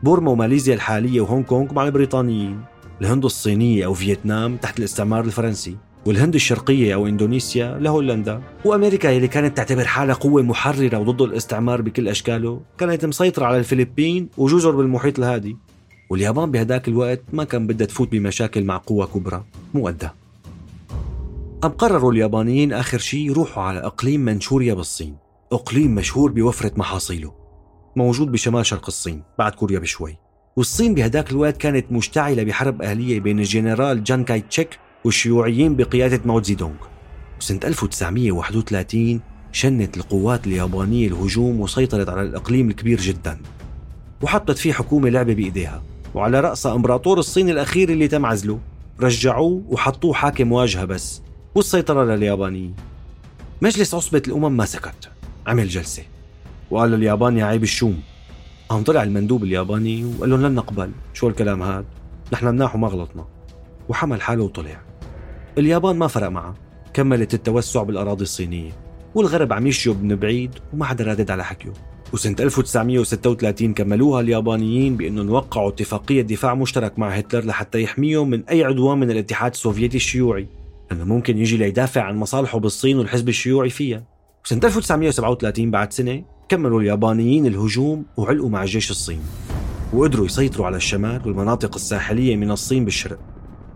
بورما 0.04 0.32
وماليزيا 0.32 0.74
الحالية 0.74 1.22
وهونغ 1.22 1.44
كونغ 1.44 1.74
مع 1.74 1.84
البريطانيين. 1.84 2.62
الهند 3.02 3.26
الصينية 3.26 3.86
أو 3.86 3.94
فيتنام 3.94 4.58
تحت 4.58 4.80
الاستعمار 4.80 5.24
الفرنسي 5.24 5.78
والهند 6.06 6.36
الشرقية 6.36 6.94
أو 6.94 7.08
إندونيسيا 7.08 7.78
لهولندا 7.80 8.42
وأمريكا 8.66 9.16
اللي 9.16 9.28
كانت 9.28 9.58
تعتبر 9.58 9.86
حالها 9.86 10.16
قوة 10.16 10.42
محررة 10.42 10.98
وضد 10.98 11.22
الاستعمار 11.22 11.82
بكل 11.82 12.08
أشكاله 12.08 12.62
كانت 12.78 13.06
مسيطرة 13.06 13.46
على 13.46 13.58
الفلبين 13.58 14.30
وجزر 14.38 14.72
بالمحيط 14.72 15.20
الهادي. 15.20 15.58
واليابان 16.10 16.52
بهداك 16.52 16.88
الوقت 16.88 17.22
ما 17.34 17.44
كان 17.44 17.68
بدها 17.68 17.88
تفوت 17.88 18.12
بمشاكل 18.12 18.64
مع 18.64 18.78
قوة 18.78 19.06
كبرى 19.06 19.44
قدها 19.76 20.14
قام 21.64 21.70
قرروا 21.70 22.12
اليابانيين 22.12 22.74
آخر 22.74 22.98
شيء 22.98 23.30
يروحوا 23.30 23.64
على 23.64 23.80
إقليم 23.80 24.22
منشوريا 24.22 24.74
بالصين. 24.74 25.16
إقليم 25.52 25.96
مشهور 25.96 26.32
بوفرة 26.32 26.72
محاصيله. 26.78 27.34
موجود 27.96 28.32
بشمال 28.32 28.66
شرق 28.66 28.86
الصين 28.88 29.24
بعد 29.40 29.56
كوريا 29.56 29.80
بشوي. 29.80 30.18
والصين 30.56 30.94
بهداك 30.96 31.32
الوقت 31.32 31.58
كانت 31.58 31.92
مشتعلة 31.92 32.44
بحرب 32.44 32.82
أهلية 32.82 33.20
بين 33.20 33.40
الجنرال 33.40 34.04
جان 34.04 34.24
كاي 34.24 34.42
تشيك 34.42 34.80
والشيوعيين 35.06 35.76
بقيادة 35.76 36.22
ماو 36.26 36.44
زيدونغ 36.44 36.76
وسنة 37.42 37.60
1931 37.64 39.22
شنت 39.52 39.98
القوات 39.98 40.48
اليابانية 40.48 41.08
الهجوم 41.08 41.60
وسيطرت 41.62 42.10
على 42.10 42.22
الإقليم 42.22 42.70
الكبير 42.70 43.02
جدا 43.02 43.38
وحطت 44.22 44.58
فيه 44.58 44.74
حكومة 44.74 45.10
لعبة 45.10 45.34
بإيديها. 45.34 45.84
وعلى 46.16 46.40
رأسها 46.40 46.76
إمبراطور 46.76 47.20
الصين 47.20 47.50
الأخير 47.50 47.90
اللي 47.90 48.08
تم 48.08 48.26
عزله 48.26 48.60
رجعوه 49.02 49.64
وحطوه 49.70 50.14
حاكم 50.14 50.52
واجهة 50.52 50.86
بس 50.86 51.22
والسيطرة 51.56 52.04
لليابانيين. 52.04 52.74
مجلس 53.62 53.94
عصبة 53.94 54.22
الأمم 54.28 54.58
ما 54.58 54.66
سكت. 54.66 55.10
عمل 55.48 55.68
جلسة. 55.68 56.04
وقال 56.72 56.92
لليابان 56.92 57.38
يا 57.38 57.46
عيب 57.46 57.64
الشوم. 57.64 58.02
قام 58.70 58.84
طلع 58.84 59.04
المندوب 59.04 59.44
الياباني 59.44 60.06
وقال 60.06 60.30
لهم 60.30 60.42
لن 60.42 60.56
نقبل. 60.56 60.92
شو 61.14 61.28
الكلام 61.28 61.62
هاد؟ 61.62 61.86
نحن 62.34 62.48
مناح 62.48 62.76
وما 62.76 62.88
غلطنا. 62.88 63.26
وحمل 63.90 64.22
حاله 64.22 64.44
وطلع. 64.44 64.82
اليابان 65.58 65.96
ما 65.96 66.08
فرق 66.08 66.28
معها 66.28 66.56
كملت 66.94 67.34
التوسع 67.34 67.84
بالأراضي 67.84 68.24
الصينية. 68.24 68.72
والغرب 69.16 69.54
عم 69.54 69.68
يشجب 69.68 70.04
من 70.04 70.16
بعيد 70.16 70.52
وما 70.74 70.86
حدا 70.86 71.04
رادد 71.04 71.32
على 71.32 71.44
حكيه. 71.44 71.74
وسنة 72.14 72.36
1936 72.40 73.74
كملوها 73.74 74.22
اليابانيين 74.22 74.98
بأنهم 74.98 75.30
وقعوا 75.30 75.70
اتفاقية 75.70 76.22
دفاع 76.22 76.56
مشترك 76.56 77.00
مع 77.00 77.10
هتلر 77.10 77.46
لحتى 77.46 77.82
يحميهم 77.82 78.30
من 78.30 78.44
أي 78.44 78.64
عدوان 78.64 78.98
من 78.98 79.12
الاتحاد 79.12 79.52
السوفيتي 79.52 79.98
الشيوعي. 79.98 80.48
لأنه 80.92 81.06
ممكن 81.06 81.38
يجي 81.38 81.58
ليدافع 81.58 82.02
عن 82.02 82.16
مصالحه 82.16 82.60
بالصين 82.60 82.98
والحزب 82.98 83.30
الشيوعي 83.30 83.70
فيها. 83.70 84.04
وسنة 84.46 84.62
1937 84.64 85.72
بعد 85.72 85.94
سنة 85.94 86.24
كملوا 86.50 86.82
اليابانيين 86.82 87.46
الهجوم 87.46 88.06
وعلقوا 88.18 88.50
مع 88.50 88.64
الجيش 88.64 88.92
الصيني 88.92 89.22
وقدروا 89.94 90.26
يسيطروا 90.26 90.66
على 90.66 90.78
الشمال 90.78 91.22
والمناطق 91.26 91.76
الساحلية 91.76 92.36
من 92.36 92.52
الصين 92.52 92.86
بالشرق. 92.86 93.20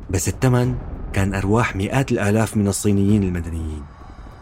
بس 0.09 0.27
الثمن 0.27 0.75
كان 1.13 1.33
أرواح 1.33 1.75
مئات 1.75 2.11
الآلاف 2.11 2.57
من 2.57 2.67
الصينيين 2.67 3.23
المدنيين. 3.23 3.83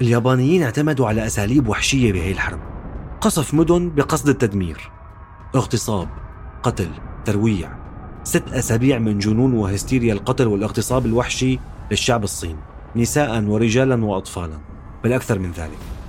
اليابانيين 0.02 0.64
اعتمدوا 0.64 1.08
على 1.08 1.26
أساليب 1.26 1.68
وحشية 1.68 2.12
بهي 2.14 2.32
الحرب 2.32 2.60
قصف 3.22 3.54
مدن 3.54 3.90
بقصد 3.90 4.30
التدمير. 4.30 4.92
اغتصاب 5.56 6.10
قتل 6.64 6.90
ترويع. 7.26 7.72
ست 8.24 8.44
أسابيع 8.48 9.00
من 9.00 9.20
جنون 9.20 9.54
وهستيريا 9.54 10.14
القتل 10.14 10.48
والاغتصاب 10.48 11.06
الوحشي 11.06 11.60
للشعب 11.92 12.24
الصيني 12.24 12.60
نساء 12.96 13.44
ورجالا 13.44 14.06
وأطفالا 14.06 14.58
بل 15.04 15.14
أكثر 15.14 15.40
من 15.40 15.52
ذلك. 15.52 16.01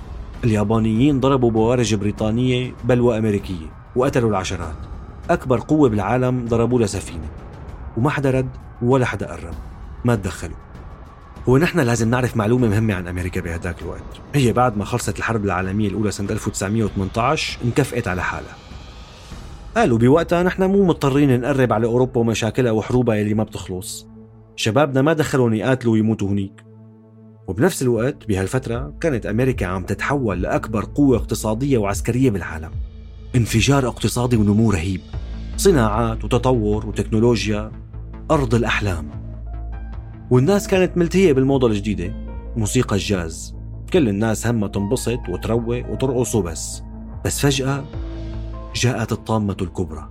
اليابانيين 0.43 1.19
ضربوا 1.19 1.51
بوارج 1.51 1.95
بريطانية 1.95 2.73
بل 2.83 3.01
وأمريكية 3.01 3.65
وقتلوا 3.95 4.29
العشرات. 4.29 4.75
أكبر 5.29 5.59
قوة 5.59 5.89
بالعالم 5.89 6.45
ضربوا 6.45 6.79
لها 6.79 6.87
سفينة. 6.87 7.27
وما 7.97 8.09
حدا 8.09 8.31
رد 8.31 8.49
ولا 8.81 9.05
حدا 9.05 9.31
قرب. 9.31 9.53
ما 10.05 10.15
تدخلوا. 10.15 10.57
هو 11.49 11.57
نحن 11.57 11.79
لازم 11.79 12.09
نعرف 12.09 12.37
معلومة 12.37 12.67
مهمة 12.67 12.93
عن 12.93 13.07
أمريكا 13.07 13.41
بهداك 13.41 13.81
الوقت. 13.81 14.03
هي 14.35 14.53
بعد 14.53 14.77
ما 14.77 14.85
خلصت 14.85 15.17
الحرب 15.17 15.45
العالمية 15.45 15.87
الأولى 15.87 16.11
سنة 16.11 16.31
1918 16.31 17.57
انكفأت 17.65 18.07
على 18.07 18.23
حالها. 18.23 18.55
قالوا 19.77 19.97
بوقتها 19.97 20.43
نحن 20.43 20.63
مو 20.63 20.85
مضطرين 20.85 21.41
نقرب 21.41 21.73
على 21.73 21.87
أوروبا 21.87 22.19
ومشاكلها 22.19 22.71
وحروبها 22.71 23.21
اللي 23.21 23.33
ما 23.33 23.43
بتخلص. 23.43 24.07
شبابنا 24.55 25.01
ما 25.01 25.13
دخلهم 25.13 25.53
يقاتلوا 25.53 25.93
ويموتوا 25.93 26.29
هنيك. 26.29 26.72
وبنفس 27.47 27.81
الوقت 27.81 28.27
بهالفترة 28.27 28.93
كانت 29.01 29.25
أمريكا 29.25 29.65
عم 29.65 29.83
تتحول 29.83 30.41
لأكبر 30.41 30.85
قوة 30.85 31.17
اقتصادية 31.17 31.77
وعسكرية 31.77 32.29
بالعالم. 32.29 32.71
انفجار 33.35 33.87
اقتصادي 33.87 34.37
ونمو 34.37 34.71
رهيب. 34.71 35.01
صناعات 35.57 36.23
وتطور 36.23 36.87
وتكنولوجيا 36.87 37.71
أرض 38.31 38.55
الأحلام. 38.55 39.09
والناس 40.31 40.67
كانت 40.67 40.97
ملتهية 40.97 41.33
بالموضة 41.33 41.67
الجديدة 41.67 42.13
موسيقى 42.55 42.95
الجاز. 42.95 43.55
كل 43.93 44.09
الناس 44.09 44.47
همها 44.47 44.67
تنبسط 44.67 45.19
وتروق 45.29 45.89
وترقص 45.89 46.35
وبس. 46.35 46.83
بس 47.25 47.39
فجأة 47.39 47.85
جاءت 48.75 49.11
الطامة 49.11 49.57
الكبرى. 49.61 50.09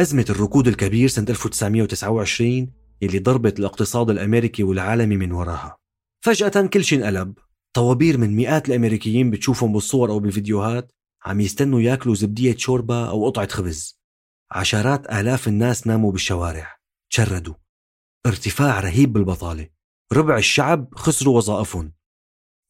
أزمة 0.00 0.24
الركود 0.30 0.68
الكبير 0.68 1.08
سنة 1.08 1.26
1929 1.28 2.70
اللي 3.02 3.18
ضربت 3.18 3.58
الاقتصاد 3.58 4.10
الأمريكي 4.10 4.62
والعالمي 4.62 5.16
من 5.16 5.32
وراها. 5.32 5.76
فجأة 6.24 6.66
كل 6.66 6.84
شيء 6.84 6.98
انقلب. 6.98 7.38
طوابير 7.74 8.18
من 8.18 8.36
مئات 8.36 8.68
الأمريكيين 8.68 9.30
بتشوفهم 9.30 9.72
بالصور 9.72 10.10
أو 10.10 10.18
بالفيديوهات 10.18 10.90
عم 11.24 11.40
يستنوا 11.40 11.80
ياكلوا 11.80 12.14
زبدية 12.14 12.56
شوربة 12.56 13.08
أو 13.08 13.26
قطعة 13.26 13.48
خبز. 13.48 14.00
عشرات 14.50 15.06
آلاف 15.12 15.48
الناس 15.48 15.86
ناموا 15.86 16.12
بالشوارع. 16.12 16.76
تشردوا. 17.10 17.54
ارتفاع 18.26 18.80
رهيب 18.80 19.12
بالبطالة. 19.12 19.68
ربع 20.12 20.38
الشعب 20.38 20.94
خسروا 20.94 21.36
وظائفهم. 21.36 21.92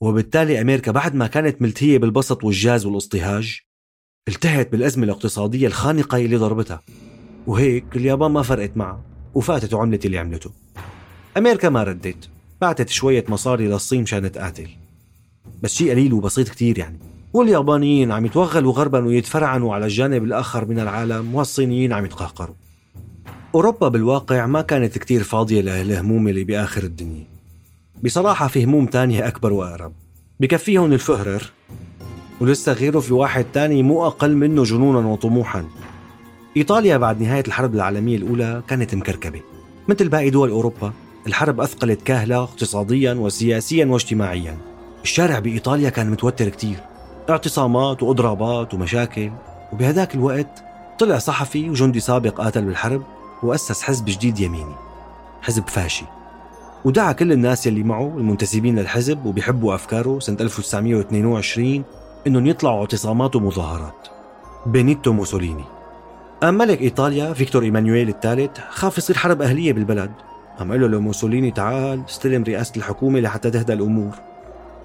وبالتالي 0.02 0.60
أمريكا 0.60 0.92
بعد 0.92 1.14
ما 1.14 1.26
كانت 1.26 1.62
ملتهية 1.62 1.98
بالبسط 1.98 2.44
والجاز 2.44 2.86
والاصطهاج 2.86 3.60
التهت 4.28 4.72
بالأزمة 4.72 5.04
الاقتصادية 5.04 5.66
الخانقة 5.66 6.18
اللي 6.18 6.36
ضربتها. 6.36 6.82
وهيك 7.46 7.96
اليابان 7.96 8.30
ما 8.30 8.42
فرقت 8.42 8.76
معها. 8.76 9.13
وفاتت 9.34 9.74
وعملت 9.74 10.06
اللي 10.06 10.18
عملته. 10.18 10.50
أمريكا 11.36 11.68
ما 11.68 11.82
ردت. 11.82 12.28
بعتت 12.60 12.88
شوية 12.88 13.24
مصاري 13.28 13.66
للصين 13.68 14.02
مشان 14.02 14.32
تقاتل. 14.32 14.68
بس 15.62 15.74
شيء 15.74 15.90
قليل 15.90 16.12
وبسيط 16.12 16.48
كتير 16.48 16.78
يعني. 16.78 16.98
واليابانيين 17.32 18.12
عم 18.12 18.26
يتوغلوا 18.26 18.72
غربا 18.72 19.04
ويتفرعنوا 19.06 19.74
على 19.74 19.84
الجانب 19.84 20.24
الآخر 20.24 20.64
من 20.64 20.80
العالم 20.80 21.34
والصينيين 21.34 21.92
عم 21.92 22.04
يتقهقروا. 22.04 22.54
أوروبا 23.54 23.88
بالواقع 23.88 24.46
ما 24.46 24.62
كانت 24.62 24.98
كتير 24.98 25.22
فاضية 25.22 25.60
للهموم 25.60 26.28
اللي 26.28 26.44
بآخر 26.44 26.82
الدنيا. 26.82 27.24
بصراحة 28.04 28.48
في 28.48 28.64
هموم 28.64 28.86
تانية 28.86 29.28
أكبر 29.28 29.52
وأقرب. 29.52 29.92
بكفيهم 30.40 30.92
الفهرر 30.92 31.50
ولسه 32.40 32.72
غيره 32.72 33.00
في 33.00 33.14
واحد 33.14 33.44
تاني 33.52 33.82
مو 33.82 34.06
أقل 34.06 34.36
منه 34.36 34.62
جنونا 34.62 35.08
وطموحا. 35.08 35.64
إيطاليا 36.56 36.96
بعد 36.96 37.22
نهاية 37.22 37.44
الحرب 37.46 37.74
العالمية 37.74 38.16
الأولى 38.16 38.62
كانت 38.68 38.94
مكركبة. 38.94 39.40
مثل 39.88 40.08
باقي 40.08 40.30
دول 40.30 40.50
أوروبا 40.50 40.92
الحرب 41.26 41.60
أثقلت 41.60 42.02
كاهلة 42.02 42.42
اقتصاديا 42.42 43.12
وسياسيا 43.14 43.86
واجتماعيا. 43.86 44.58
الشارع 45.02 45.38
بإيطاليا 45.38 45.90
كان 45.90 46.10
متوتر 46.10 46.48
كتير. 46.48 46.76
اعتصامات 47.30 48.02
وإضرابات 48.02 48.74
ومشاكل. 48.74 49.30
وبهداك 49.72 50.14
الوقت 50.14 50.64
طلع 50.98 51.18
صحفي 51.18 51.70
وجندي 51.70 52.00
سابق 52.00 52.40
قاتل 52.40 52.64
بالحرب 52.64 53.02
وأسس 53.42 53.82
حزب 53.82 54.04
جديد 54.04 54.40
يميني 54.40 54.74
حزب 55.42 55.68
فاشي. 55.68 56.04
ودعا 56.84 57.12
كل 57.12 57.32
الناس 57.32 57.66
يلي 57.66 57.82
معه 57.82 58.14
المنتسبين 58.16 58.78
للحزب 58.78 59.26
وبيحبوا 59.26 59.74
أفكاره 59.74 60.18
سنة 60.18 60.36
1922 60.40 61.84
إنهم 62.26 62.46
يطلعوا 62.46 62.80
اعتصامات 62.80 63.36
ومظاهرات. 63.36 64.08
بينيتو 64.66 65.12
موسوليني. 65.12 65.64
ملك 66.50 66.80
إيطاليا 66.80 67.32
فيكتور 67.32 67.62
إيمانويل 67.62 68.08
الثالث 68.08 68.50
خاف 68.70 68.98
يصير 68.98 69.16
حرب 69.16 69.42
أهلية 69.42 69.72
بالبلد. 69.72 70.10
قام 70.58 70.70
قال 70.70 70.80
له 70.80 70.86
لموسوليني 70.86 71.50
تعال 71.50 72.02
استلم 72.08 72.44
رئاسة 72.44 72.72
الحكومة 72.76 73.20
لحتى 73.20 73.50
تهدى 73.50 73.72
الأمور. 73.72 74.12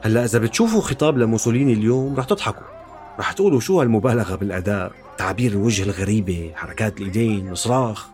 هلأ 0.01 0.25
إذا 0.25 0.39
بتشوفوا 0.39 0.81
خطاب 0.81 1.17
لموسوليني 1.17 1.73
اليوم 1.73 2.15
رح 2.15 2.25
تضحكوا. 2.25 2.79
رح 3.19 3.31
تقولوا 3.31 3.59
شو 3.59 3.81
هالمبالغة 3.81 4.35
بالأداء 4.35 4.91
تعابير 5.17 5.51
الوجه 5.51 5.83
الغريبة 5.83 6.51
حركات 6.55 6.97
الإيدين 6.97 7.51
الصراخ 7.51 8.07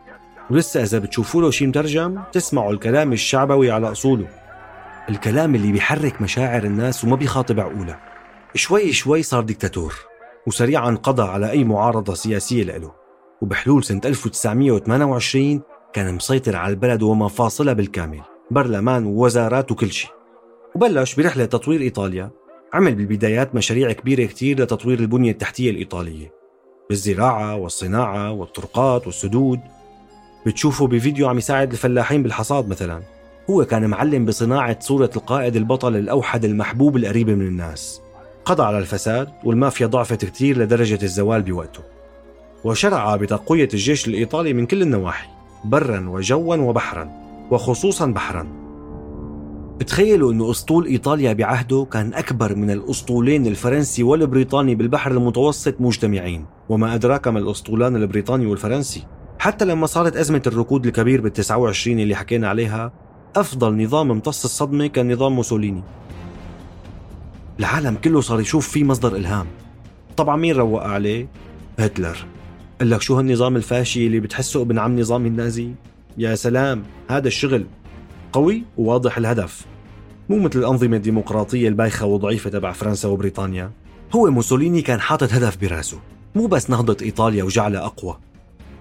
ولسه 0.50 0.84
إذا 0.84 1.00
بتشوفوا 1.00 1.42
له 1.42 1.52
شيء 1.52 1.68
مترجم 1.68 2.22
تسمعوا 2.32 2.74
الكلام 2.74 3.14
الشعبوي 3.14 3.72
على 3.72 3.92
أصوله. 3.92 4.28
الكلام 5.10 5.56
اللي 5.56 5.72
بيحرك 5.72 6.22
مشاعر 6.22 6.64
الناس 6.64 7.04
وما 7.04 7.16
بيخاطب 7.16 7.60
عقولها 7.60 8.00
شوي 8.56 8.94
شوي 8.94 9.24
صار 9.24 9.44
ديكتاتور 9.44 9.96
وسريعا 10.48 10.92
قضى 11.04 11.24
على 11.24 11.52
أي 11.52 11.64
معارضة 11.64 12.14
سياسية 12.14 12.64
له 12.64 13.05
وبحلول 13.42 13.84
سنة 13.84 14.02
1928 14.06 15.62
كان 15.94 16.16
مسيطر 16.16 16.56
على 16.56 16.72
البلد 16.74 17.04
ومفاصلها 17.04 17.74
بالكامل 17.74 18.22
برلمان 18.52 19.06
ووزارات 19.06 19.72
وكل 19.72 19.92
شيء. 19.92 20.12
وبلش 20.76 21.16
برحلة 21.16 21.46
تطوير 21.46 21.82
إيطاليا. 21.82 22.32
عمل 22.74 22.96
بالبدايات 22.96 23.56
مشاريع 23.56 23.92
كبيرة 23.92 24.26
كتير 24.26 24.62
لتطوير 24.62 25.00
البنية 25.00 25.32
التحتية 25.32 25.72
الإيطالية. 25.72 26.34
بالزراعة 26.90 27.56
والصناعة 27.56 28.32
والطرقات 28.32 29.06
والسدود. 29.08 29.60
بتشوفه 30.46 30.88
بفيديو 30.88 31.28
عم 31.28 31.38
يساعد 31.38 31.72
الفلاحين 31.72 32.24
بالحصاد 32.24 32.68
مثلا. 32.68 33.02
هو 33.50 33.66
كان 33.66 33.90
معلم 33.90 34.26
بصناعة 34.26 34.80
صورة 34.80 35.12
القائد 35.16 35.56
البطل 35.56 35.96
الأوحد 35.96 36.46
المحبوب 36.46 36.98
القريب 36.98 37.30
من 37.30 37.48
الناس. 37.48 38.02
قضى 38.46 38.64
على 38.64 38.78
الفساد 38.78 39.30
والمافيا 39.44 39.88
ضعفت 39.88 40.26
كتير 40.26 40.58
لدرجة 40.58 41.04
الزوال 41.04 41.42
بوقته. 41.42 41.95
وشرع 42.66 43.16
بتقوية 43.16 43.70
الجيش 43.74 44.08
الإيطالي 44.08 44.54
من 44.54 44.66
كل 44.66 44.82
النواحي 44.82 45.28
برا 45.66 46.10
وجوا 46.10 46.56
وبحرا 46.56 47.10
وخصوصا 47.52 48.06
بحرا. 48.06 48.48
تخيلوا 49.88 50.32
إنه 50.32 50.52
أسطول 50.52 50.86
إيطاليا 50.86 51.34
بعهده 51.34 51.88
كان 51.92 52.14
أكبر 52.14 52.56
من 52.56 52.72
الأسطولين 52.72 53.48
الفرنسي 53.48 54.04
والبريطاني 54.04 54.76
بالبحر 54.76 55.12
المتوسط 55.12 55.82
مجتمعين 55.82 56.46
وما 56.70 56.96
أدراك 56.96 57.28
ما 57.28 57.40
الأسطولان 57.40 57.96
البريطاني 57.96 58.46
والفرنسي. 58.46 59.04
حتى 59.40 59.66
لما 59.66 59.86
صارت 59.86 60.18
أزمة 60.18 60.42
الركود 60.48 60.86
الكبير 60.86 61.22
بال 61.22 61.34
29 61.34 62.00
اللي 62.00 62.16
حكينا 62.16 62.50
عليها 62.50 62.92
أفضل 63.36 63.84
نظام 63.84 64.12
امتص 64.12 64.44
الصدمة 64.44 64.88
كان 64.88 65.14
نظام 65.14 65.36
موسوليني. 65.36 65.84
العالم 67.60 67.96
كله 67.96 68.22
صار 68.22 68.40
يشوف 68.40 68.68
فيه 68.68 68.84
مصدر 68.84 69.16
إلهام. 69.16 69.48
طبعا 70.18 70.36
مين 70.36 70.56
روق 70.56 70.84
عليه؟ 70.84 71.28
هتلر. 71.80 72.35
قال 72.80 72.90
لك 72.90 73.02
شو 73.02 73.16
هالنظام 73.18 73.56
الفاشي 73.56 74.08
اللي 74.08 74.20
بتحسه 74.20 74.62
ابن 74.62 74.80
عم 74.80 75.00
نظام 75.00 75.26
النازي؟ 75.26 75.72
يا 76.18 76.36
سلام 76.36 76.84
هذا 77.10 77.28
الشغل 77.28 77.66
قوي 78.34 78.64
وواضح 78.78 79.18
الهدف. 79.18 79.66
مو 80.30 80.40
مثل 80.40 80.60
الأنظمة 80.60 80.98
الديمقراطية 80.98 81.68
البايخة 81.68 82.06
وضعيفة 82.06 82.50
تبع 82.50 82.72
فرنسا 82.72 83.10
وبريطانيا. 83.10 83.72
هو 84.16 84.32
موسوليني 84.32 84.82
كان 84.82 85.00
حاطط 85.00 85.34
هدف 85.34 85.58
براسه 85.62 86.00
مو 86.36 86.48
بس 86.48 86.70
نهضة 86.70 86.98
إيطاليا 87.02 87.44
وجعلها 87.44 87.86
أقوى 87.86 88.18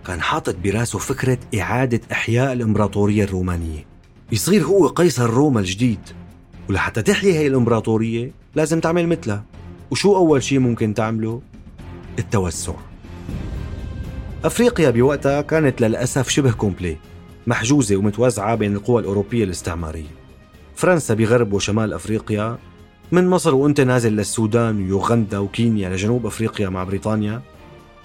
كان 0.07 0.20
حاطط 0.20 0.57
براسه 0.64 0.98
فكرة 0.98 1.38
إعادة 1.61 2.00
إحياء 2.12 2.52
الإمبراطورية 2.52 3.24
الرومانية. 3.24 3.87
يصير 4.33 4.62
هو 4.62 4.87
قيصر 4.87 5.30
روما 5.30 5.61
الجديد 5.61 6.00
ولحتى 6.68 7.02
تحيي 7.02 7.33
هي 7.33 7.46
الإمبراطورية 7.46 8.33
لازم 8.54 8.80
تعمل 8.80 9.09
مثلها. 9.09 9.44
وشو 9.90 10.16
أول 10.16 10.42
شيء 10.42 10.59
ممكن 10.59 10.94
تعمله؟ 10.94 11.42
التوسع. 12.18 12.74
أفريقيا 14.44 14.90
بوقتها 14.90 15.40
كانت 15.40 15.80
للأسف 15.80 16.28
شبه 16.28 16.52
كومبلي 16.52 16.96
محجوزة 17.46 17.96
ومتوزعة 17.96 18.54
بين 18.54 18.76
القوى 18.76 19.00
الأوروبية 19.00 19.44
الاستعمارية. 19.44 20.11
فرنسا 20.76 21.14
بغرب 21.14 21.52
وشمال 21.52 21.92
أفريقيا 21.92 22.59
من 23.12 23.28
مصر 23.28 23.54
وأنت 23.54 23.80
نازل 23.80 24.12
للسودان 24.12 24.76
ويوغندا 24.76 25.38
وكينيا 25.38 25.88
لجنوب 25.88 26.26
أفريقيا 26.26 26.68
مع 26.68 26.85
بريطانيا 26.85 27.42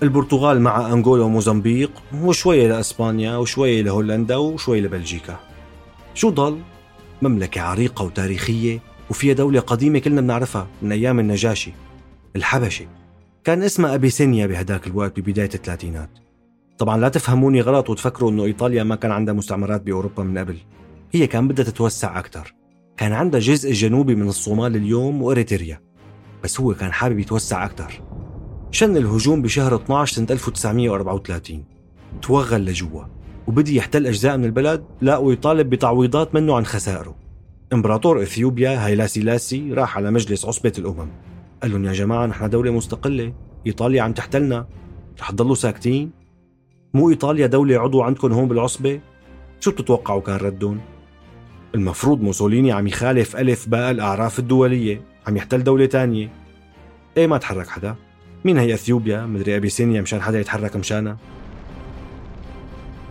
البرتغال 0.04 0.62
مع 0.62 0.94
أنغولا 0.94 1.24
وموزمبيق 1.24 1.92
وشوية 2.24 2.68
لأسبانيا 2.68 3.38
وشوية 3.38 3.82
لهولندا 3.82 4.36
وشوية 4.36 4.82
لبلجيكا. 4.82 5.40
شو 6.14 6.30
ضل؟ 6.30 6.60
مملكة 7.22 7.62
عريقة 7.62 8.06
وتاريخية 8.06 8.80
وفيها 9.10 9.34
دولة 9.34 9.60
قديمة 9.60 10.00
كلنا 10.00 10.22
بنعرفها 10.22 10.68
من 10.82 10.92
أيام 10.92 11.20
النجاشي 11.20 11.72
الحبشة 12.36 12.86
كان 13.44 13.64
اسمها 13.64 13.96
أبيسينيا 13.96 14.48
بهداك 14.48 14.88
الوقت 14.88 15.20
ببداية 15.20 15.50
الثلاثينات. 15.56 16.10
طبعا 16.80 16.98
لا 16.98 17.10
تفهموني 17.10 17.62
غلط 17.62 17.90
وتفكروا 17.90 18.32
إنه 18.32 18.44
إيطاليا 18.44 18.84
ما 18.84 18.96
كان 18.96 19.12
عندها 19.12 19.34
مستعمرات 19.34 19.82
بأوروبا 19.82 20.24
من 20.24 20.38
قبل. 20.38 20.58
هي 21.12 21.28
كان 21.28 21.48
بدها 21.48 21.66
تتوسع 21.66 22.20
أكثر 22.20 22.54
كان 22.98 23.14
عندها 23.14 23.40
جزء 23.40 23.72
جنوبي 23.72 24.16
من 24.16 24.28
الصومال 24.28 24.76
اليوم 24.76 25.22
وإريتريا. 25.22 25.82
بس 26.44 26.62
هو 26.62 26.74
كان 26.74 26.92
حابب 26.92 27.20
يتوسع 27.20 27.66
أكثر 27.66 28.02
شن 28.72 28.98
الهجوم 28.98 29.42
بشهر 29.42 29.76
12 29.76 30.16
سنة 30.16 30.28
1934 30.32 31.64
توغل 32.22 32.66
لجوا. 32.66 33.04
وبدي 33.48 33.76
يحتل 33.76 34.08
أجزاء 34.08 34.38
من 34.38 34.46
البلد 34.46 34.86
لا 35.02 35.18
ويطالب 35.18 35.70
بتعويضات 35.70 36.36
منه 36.36 36.56
عن 36.56 36.66
خسائره. 36.66 37.16
إمبراطور 37.74 38.22
إثيوبيا 38.22 38.86
هايلا 38.86 39.08
سيلاسي 39.08 39.74
راح 39.74 39.98
على 39.98 40.12
مجلس 40.12 40.46
عصبة 40.46 40.74
الأمم. 40.78 41.10
قال 41.62 41.72
لهم 41.72 41.86
يا 41.86 41.94
جماعة 41.94 42.26
نحن 42.26 42.50
دولة 42.50 42.72
مستقلة. 42.72 43.34
إيطاليا 43.68 44.02
عم 44.02 44.14
تحتلنا. 44.14 44.68
رح 45.20 45.32
تضلوا 45.32 45.56
ساكتين. 45.56 46.19
مو 46.94 47.10
إيطاليا 47.10 47.48
دولة 47.48 47.80
عضو 47.80 48.02
عندكم 48.02 48.34
هون 48.34 48.48
بالعصبة؟ 48.48 49.00
شو 49.60 49.72
بتتوقعوا 49.72 50.22
كان 50.22 50.36
ردهم؟ 50.36 50.80
المفروض 51.76 52.22
موسوليني 52.22 52.72
عم 52.72 52.88
يخالف 52.88 53.36
ألف 53.36 53.70
باء 53.70 53.92
الأعراف 53.92 54.40
الدولية 54.40 55.02
عم 55.28 55.38
يحتل 55.38 55.64
دولة 55.64 55.86
تانية. 55.86 56.30
إيه 57.18 57.28
ما 57.28 57.38
تحرك 57.38 57.68
حدا؟ 57.68 57.96
مين 58.46 58.58
هي 58.58 58.74
إثيوبيا؟ 58.74 59.26
مدري 59.26 59.56
أبيسينيا 59.56 60.02
مشان 60.02 60.22
حدا 60.22 60.40
يتحرك 60.40 60.76
مشانها؟ 60.76 61.18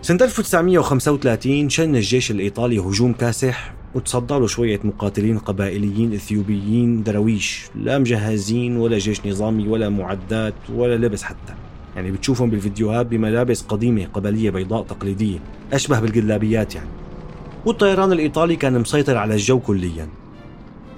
سنة 0.01 0.19
1935 0.21 1.69
شن 1.69 1.95
الجيش 1.95 2.31
الإيطالي 2.31 2.79
هجوم 2.79 3.13
كاسح 3.13 3.73
وتصدى 3.95 4.33
له 4.33 4.47
شوية 4.47 4.79
مقاتلين 4.83 5.37
قبائليين 5.37 6.13
إثيوبيين 6.13 7.03
درويش 7.03 7.69
لا 7.75 7.99
مجهزين 7.99 8.77
ولا 8.77 8.97
جيش 8.97 9.25
نظامي 9.25 9.67
ولا 9.67 9.89
معدات 9.89 10.53
ولا 10.73 10.95
لبس 10.95 11.23
حتى. 11.23 11.68
يعني 11.95 12.11
بتشوفهم 12.11 12.49
بالفيديوهات 12.49 13.05
بملابس 13.05 13.61
قديمة 13.61 14.05
قبلية 14.05 14.49
بيضاء 14.49 14.83
تقليدية. 14.83 15.39
أشبه 15.73 15.99
بالجلابيات 15.99 16.75
يعني. 16.75 16.89
والطيران 17.65 18.11
الإيطالي 18.11 18.55
كان 18.55 18.79
مسيطر 18.79 19.17
على 19.17 19.33
الجو 19.33 19.59
كليا. 19.59 20.09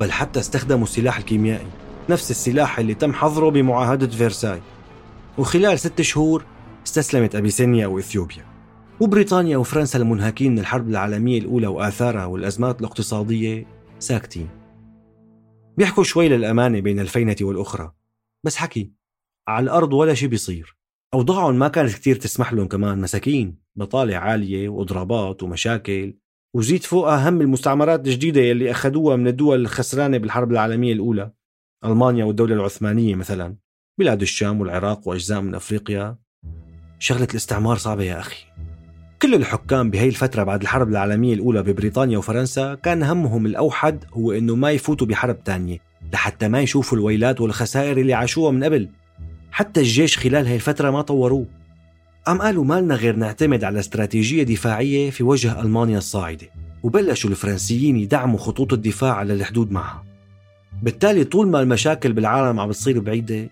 بل 0.02 0.12
حتى 0.12 0.40
استخدموا 0.40 0.84
السلاح 0.84 1.18
الكيميائي. 1.18 1.68
نفس 2.10 2.32
السلاح 2.32 2.80
اللي 2.80 2.94
تم 2.94 3.14
حظره 3.14 3.50
بمعاهدة 3.50 4.08
فيرساي. 4.08 4.62
وخلال 5.38 5.80
ست 5.80 6.02
شهور 6.02 6.46
استسلمت 6.86 7.36
أبيسينيا 7.36 7.88
وإثيوبيا. 7.88 8.46
وبريطانيا 9.00 9.58
وفرنسا 9.58 10.00
المنهكين 10.00 10.52
من 10.52 10.60
الحرب 10.60 10.90
العالمية 10.90 11.40
الأولى 11.40 11.68
وآثارها 11.68 12.26
والأزمات 12.26 12.80
الاقتصادية 12.80 13.66
ساكتين. 14.00 14.50
بيحكوا 15.78 16.04
شوي 16.04 16.30
للأمانة 16.30 16.80
بين 16.80 17.00
الفينة 17.00 17.36
والأخرى. 17.42 17.92
بس 18.44 18.56
حكي 18.56 18.92
على 19.48 19.64
الأرض 19.64 19.94
ولا 19.94 20.14
شي 20.14 20.28
بيصير. 20.28 20.81
أوضاعهم 21.14 21.60
ما 21.60 21.68
كانت 21.68 21.94
كتير 21.94 22.16
تسمح 22.16 22.54
لهم 22.54 22.68
كمان. 22.68 23.02
مساكين 23.02 23.58
بطالة 23.76 24.18
عالية 24.18 24.70
وإضرابات 24.70 25.44
ومشاكل. 25.44 26.18
وزيد 26.56 26.84
فوقها 26.84 27.30
هم 27.30 27.42
المستعمرات 27.42 28.08
الجديدة 28.08 28.42
يلي 28.42 28.72
أخذوها 28.72 29.16
من 29.16 29.28
الدول 29.28 29.62
الخسرانة 29.62 30.18
بالحرب 30.18 30.52
العالمية 30.52 30.94
الأولى 30.94 31.32
ألمانيا 31.86 32.26
والدولة 32.26 32.56
العثمانية 32.56 33.16
مثلا. 33.16 33.56
بلاد 34.00 34.22
الشام 34.22 34.62
والعراق 34.62 35.08
وأجزاء 35.08 35.42
من 35.42 35.56
أفريقيا. 35.56 36.18
شغلة 37.00 37.28
الاستعمار 37.32 37.78
صعبة 37.78 38.04
يا 38.04 38.20
أخي. 38.20 38.46
كل 39.22 39.36
الحكام 39.36 39.90
بهي 39.90 40.08
الفترة 40.08 40.44
بعد 40.44 40.62
الحرب 40.62 40.90
العالمية 40.90 41.34
الأولى 41.34 41.64
ببريطانيا 41.64 42.18
وفرنسا 42.18 42.76
كان 42.76 43.04
همهم 43.04 43.46
الأوحد 43.46 44.06
هو 44.14 44.32
إنه 44.32 44.56
ما 44.56 44.72
يفوتوا 44.72 45.08
بحرب 45.08 45.44
تانية 45.44 45.78
لحتى 46.14 46.48
ما 46.48 46.62
يشوفوا 46.62 46.98
الويلات 46.98 47.42
والخسائر 47.42 47.98
اللي 47.98 48.14
عاشوها 48.14 48.52
من 48.52 48.64
قبل. 48.64 48.90
حتى 49.52 49.80
الجيش 49.80 50.18
خلال 50.18 50.48
هاي 50.48 50.56
الفترة 50.56 50.92
ما 50.92 51.02
طوروه. 51.02 51.46
قام 52.28 52.42
قالوا 52.42 52.64
ما 52.64 52.82
لنا 52.82 52.96
غير 52.96 53.16
نعتمد 53.16 53.64
على 53.64 53.80
استراتيجية 53.80 54.44
دفاعية 54.44 55.10
في 55.10 55.24
وجه 55.24 55.62
ألمانيا 55.62 55.98
الصاعدة 55.98 56.48
وبلشوا 56.84 57.30
الفرنسيين 57.30 57.98
يدعموا 57.98 58.40
خطوط 58.40 58.74
الدفاع 58.74 59.16
على 59.16 59.34
الحدود 59.34 59.72
معها. 59.72 60.04
بالتالي 60.84 61.24
طول 61.24 61.48
ما 61.48 61.62
المشاكل 61.62 62.14
بالعالم 62.14 62.60
عم 62.60 62.70
بتصير 62.70 63.00
بعيدة 63.00 63.50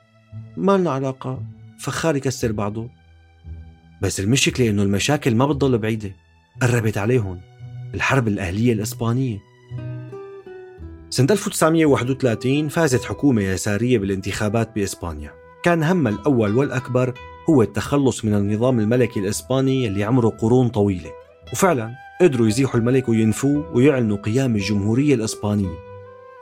ما 0.58 0.78
لنا 0.78 0.92
علاقة 0.92 1.42
فخار 1.80 2.16
يكسر 2.16 2.52
بعضه. 2.52 2.90
بس 4.02 4.20
المشكلة 4.20 4.70
إنه 4.70 4.84
المشاكل 4.84 5.36
ما 5.36 5.46
بتضل 5.46 5.78
بعيدة 5.78 6.12
قربت 6.62 6.98
عليهم 6.98 7.42
الحرب 7.94 8.28
الأهلية 8.28 8.74
الإسبانية. 8.74 9.40
سنة 11.10 11.28
1931 11.32 12.68
فازت 12.68 13.04
حكومة 13.04 13.42
يسارية 13.42 13.98
بالانتخابات 13.98 14.76
بإسبانيا. 14.76 15.39
كان 15.64 15.84
همها 15.84 16.12
الأول 16.12 16.58
والأكبر 16.58 17.14
هو 17.50 17.62
التخلص 17.62 18.26
من 18.26 18.34
النظام 18.34 18.80
الملكي 18.80 19.20
الإسباني 19.20 19.88
اللي 19.88 20.04
عمره 20.04 20.30
قرون 20.30 20.70
طويلة. 20.70 21.12
وفعلا 21.54 21.92
قدروا 22.22 22.48
يزيحوا 22.48 22.80
الملك 22.80 23.10
وينفوه 23.10 23.72
ويعلنوا 23.74 24.18
قيام 24.18 24.56
الجمهورية 24.56 25.16
الإسبانية. 25.16 25.80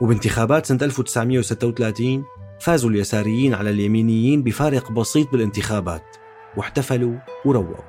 وبانتخابات 0.00 0.66
سنة 0.66 0.78
1936 0.82 2.24
فازوا 2.60 2.90
اليساريين 2.90 3.54
على 3.54 3.70
اليمينيين 3.70 4.42
بفارق 4.42 4.92
بسيط 4.92 5.32
بالانتخابات 5.32 6.16
واحتفلوا 6.56 7.16
وروقوا 7.44 7.84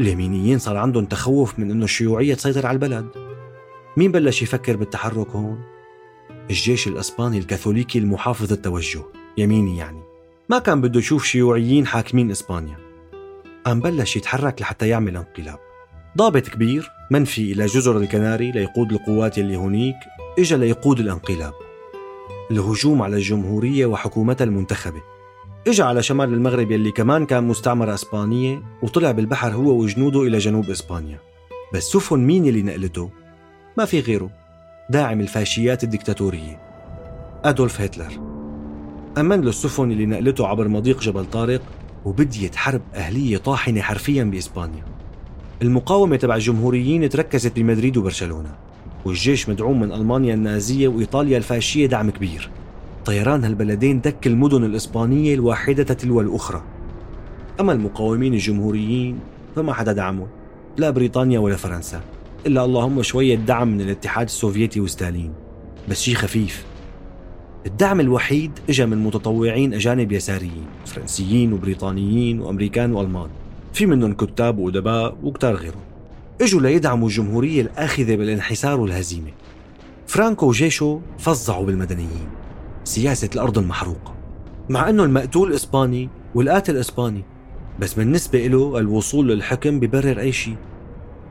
اليمينيين 0.00 0.58
صار 0.58 0.76
عندهم 0.76 1.04
تخوف 1.04 1.58
من 1.58 1.70
إنه 1.70 1.84
الشيوعية 1.84 2.34
تسيطر 2.34 2.66
على 2.66 2.74
البلد. 2.74 3.06
مين 3.96 4.12
بلش 4.12 4.42
يفكر 4.42 4.76
بالتحرك 4.76 5.30
هون؟ 5.30 5.60
الجيش 6.50 6.88
الإسباني 6.88 7.38
الكاثوليكي 7.38 7.98
المحافظ 7.98 8.52
التوجه 8.52 9.02
يميني 9.38 9.76
يعني. 9.76 10.09
ما 10.50 10.58
كان 10.58 10.80
بده 10.80 10.98
يشوف 10.98 11.24
شيوعيين 11.24 11.86
حاكمين 11.86 12.30
إسبانيا. 12.30 12.76
قام 13.64 13.80
بلش 13.80 14.16
يتحرك 14.16 14.62
لحتى 14.62 14.88
يعمل 14.88 15.16
انقلاب. 15.16 15.58
ضابط 16.18 16.48
كبير 16.48 16.90
منفي 17.10 17.52
إلى 17.52 17.66
جزر 17.66 17.96
الكناري 17.96 18.52
ليقود 18.52 18.92
القوات 18.92 19.38
اللي 19.38 19.56
هونيك 19.56 19.96
إجا 20.38 20.56
ليقود 20.56 21.00
الانقلاب. 21.00 21.52
الهجوم 22.50 23.02
على 23.02 23.16
الجمهورية 23.16 23.86
وحكومتها 23.86 24.44
المنتخبة. 24.44 25.02
اجى 25.66 25.82
على 25.82 26.02
شمال 26.02 26.34
المغرب 26.34 26.70
يلي 26.70 26.90
كمان 26.90 27.26
كان 27.26 27.44
مستعمرة 27.44 27.94
إسبانية 27.94 28.62
وطلع 28.82 29.10
بالبحر 29.10 29.52
هو 29.52 29.70
وجنوده 29.70 30.22
إلى 30.22 30.38
جنوب 30.38 30.70
إسبانيا. 30.70 31.18
بس 31.74 31.82
سفن 31.82 32.18
مين 32.18 32.46
اللي 32.46 32.62
نقلته؟ 32.62 33.10
ما 33.78 33.84
في 33.84 34.00
غيره. 34.00 34.30
داعم 34.90 35.20
الفاشيات 35.20 35.84
الدكتاتورية. 35.84 36.60
أدولف 37.44 37.80
هتلر. 37.80 38.39
أمن 39.18 39.40
له 39.40 39.48
السفن 39.48 39.90
اللي 39.90 40.06
نقلته 40.06 40.46
عبر 40.46 40.68
مضيق 40.68 41.00
جبل 41.00 41.24
طارق 41.24 41.62
وبديت 42.04 42.56
حرب 42.56 42.82
أهلية 42.94 43.36
طاحنة 43.36 43.80
حرفيا 43.80 44.24
بإسبانيا. 44.24 44.84
المقاومة 45.62 46.16
تبع 46.16 46.34
الجمهوريين 46.34 47.08
تركزت 47.08 47.56
بمدريد 47.56 47.96
وبرشلونة 47.96 48.54
والجيش 49.04 49.48
مدعوم 49.48 49.80
من 49.80 49.92
ألمانيا 49.92 50.34
النازية 50.34 50.88
وإيطاليا 50.88 51.38
الفاشية 51.38 51.86
دعم 51.86 52.10
كبير. 52.10 52.50
طيران 53.04 53.44
هالبلدين 53.44 54.00
دك 54.00 54.26
المدن 54.26 54.64
الإسبانية 54.64 55.34
الواحدة 55.34 55.82
تلو 55.82 56.20
الأخرى. 56.20 56.62
أما 57.60 57.72
المقاومين 57.72 58.34
الجمهوريين 58.34 59.18
فما 59.56 59.72
حدا 59.72 59.92
دعمهم 59.92 60.28
لا 60.76 60.90
بريطانيا 60.90 61.38
ولا 61.38 61.56
فرنسا. 61.56 62.00
إلا 62.46 62.64
اللهم 62.64 63.02
شوية 63.02 63.34
دعم 63.36 63.68
من 63.68 63.80
الاتحاد 63.80 64.26
السوفيتي 64.26 64.80
وستالين. 64.80 65.32
بس 65.88 66.02
شي 66.02 66.14
خفيف 66.14 66.69
الدعم 67.66 68.00
الوحيد 68.00 68.50
اجى 68.68 68.86
من 68.86 68.98
متطوعين 68.98 69.74
أجانب 69.74 70.12
يساريين 70.12 70.66
فرنسيين 70.86 71.52
وبريطانيين 71.52 72.40
وأمريكان 72.40 72.92
وألمان 72.92 73.28
في 73.72 73.86
منهم 73.86 74.12
كتاب 74.12 74.58
وأدباء 74.58 75.16
وكتار 75.22 75.54
غيرهم. 75.54 75.80
إجوا 76.40 76.60
ليدعموا 76.60 77.08
الجمهورية 77.08 77.62
الآخذة 77.62 78.16
بالانحسار 78.16 78.80
والهزيمة. 78.80 79.30
فرانكو 80.06 80.46
وجيشه 80.46 81.00
فظعوا 81.18 81.66
بالمدنيين. 81.66 82.28
سياسة 82.84 83.30
الأرض 83.34 83.58
المحروقة. 83.58 84.14
مع 84.68 84.88
أنه 84.88 85.04
المقتول 85.04 85.52
إسباني 85.52 86.08
والقاتل 86.34 86.76
إسباني 86.76 87.22
بس 87.80 87.94
بالنسبة 87.94 88.46
له 88.46 88.78
الوصول 88.78 89.28
للحكم 89.28 89.80
ببرر 89.80 90.20
أي 90.20 90.32
شيء 90.32 90.56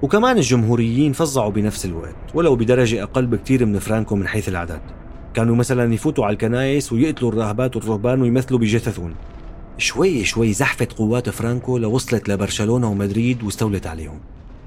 وكمان 0.02 0.38
الجمهوريين 0.38 1.14
فظعوا 1.14 1.52
بنفس 1.52 1.86
الوقت 1.86 2.16
ولو 2.34 2.56
بدرجة 2.56 3.04
أقل 3.04 3.26
بكتير 3.26 3.66
من 3.66 3.80
فرانكو 3.80 4.16
من 4.16 4.28
حيث 4.28 4.50
العدد. 4.50 4.82
كانوا 5.34 5.56
مثلا 5.56 5.94
يفوتوا 5.94 6.26
على 6.26 6.34
الكنايس 6.34 6.94
ويقتلوا 6.94 7.32
الراهبات 7.32 7.76
والرهبان 7.76 8.22
ويمثلوا 8.22 8.60
بجثثهم 8.60 9.14
شوي 9.80 10.26
شوي 10.26 10.54
زحفت 10.54 10.94
قوات 10.94 11.30
فرانكو 11.30 11.78
لوصلت 11.78 12.30
لبرشلونة 12.30 12.92
ومدريد 12.92 13.44
واستولت 13.44 13.88
عليهم. 13.88 14.20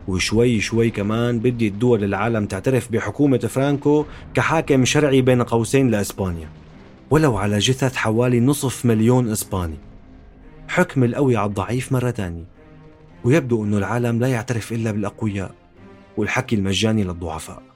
وشوي 0.09 0.61
شوي 0.61 0.91
كمان 0.91 1.39
بدت 1.39 1.69
دول 1.69 2.05
العالم 2.05 2.47
تعترف 2.47 2.93
بحكومة 2.93 3.39
فرانكو 3.39 4.05
كحاكم 4.35 4.85
شرعي 4.85 5.23
بين 5.23 5.43
قوسين 5.43 5.91
لإسبانيا. 5.91 6.49
ولو 7.11 7.37
على 7.37 7.59
جثث 7.59 7.97
حوالي 7.97 8.41
نصف 8.41 8.85
مليون 8.85 9.29
إسباني. 9.29 9.79
حكم 10.69 11.05
القوي 11.05 11.37
على 11.37 11.49
الضعيف 11.49 11.93
مرة 11.93 12.11
تانية. 12.11 12.45
ويبدو 13.25 13.65
أنه 13.65 13.79
العالم 13.79 14.21
لا 14.21 14.29
يعترف 14.29 14.73
إلا 14.73 14.91
بالأقوياء 14.91 15.55
والحكي 16.17 16.57
المجاني 16.57 17.05
للضعفاء. 17.05 17.72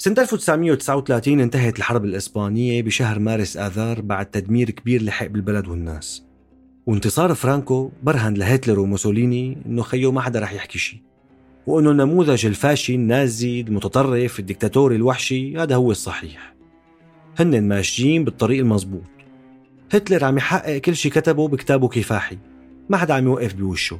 سنة 0.00 0.14
1939 0.18 1.40
انتهت 1.40 1.78
الحرب 1.78 2.04
الإسبانية 2.04 2.82
بشهر 2.82 3.18
مارس 3.18 3.56
آذار 3.56 4.00
بعد 4.00 4.26
تدمير 4.26 4.70
كبير 4.70 5.02
لحق 5.02 5.26
بالبلد 5.26 5.68
والناس. 5.68 6.24
وانتصار 6.86 7.34
فرانكو 7.34 7.90
برهن 8.02 8.34
لهتلر 8.34 8.80
وموسوليني 8.80 9.58
إنه 9.66 9.82
خيو 9.82 10.12
ما 10.12 10.20
حدا 10.20 10.40
رح 10.40 10.52
يحكي 10.52 10.78
شيء 10.78 11.00
وإنه 11.66 11.90
النموذج 11.90 12.46
الفاشي 12.46 12.94
النازي 12.94 13.60
المتطرف 13.60 14.40
الدكتاتوري 14.40 14.96
الوحشي 14.96 15.56
هذا 15.56 15.74
هو 15.76 15.90
الصحيح. 15.90 16.54
هن 17.38 17.62
ماشيين 17.62 18.24
بالطريق 18.24 18.60
المزبوط. 18.60 19.02
هتلر 19.92 20.24
عم 20.24 20.36
يحقق 20.36 20.78
كل 20.78 20.96
شيء 20.96 21.12
كتبه 21.12 21.48
بكتابه 21.48 21.88
كفاحي. 21.88 22.38
ما 22.88 22.96
حدا 22.96 23.14
عم 23.14 23.24
يوقف 23.24 23.54
بوشه. 23.54 23.98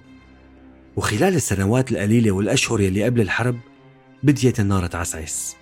وخلال 0.96 1.34
السنوات 1.34 1.92
القليلة 1.92 2.30
والأشهر 2.30 2.80
يلي 2.80 3.04
قبل 3.04 3.20
الحرب 3.20 3.56
بديت 4.22 4.60
النار 4.60 4.86
تعسعس. 4.86 5.57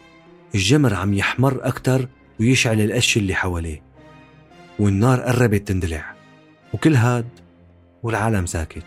الجمر 0.54 0.94
عم 0.94 1.14
يحمر 1.14 1.59
أكتر 1.62 2.09
ويشعل 2.40 2.80
القش 2.80 3.16
اللي 3.16 3.35
حواليه 3.35 3.82
والنار 4.78 5.20
قربت 5.20 5.68
تندلع 5.68 6.14
وكل 6.74 6.94
هاد 6.94 7.28
والعالم 8.02 8.46
ساكت. 8.46 8.85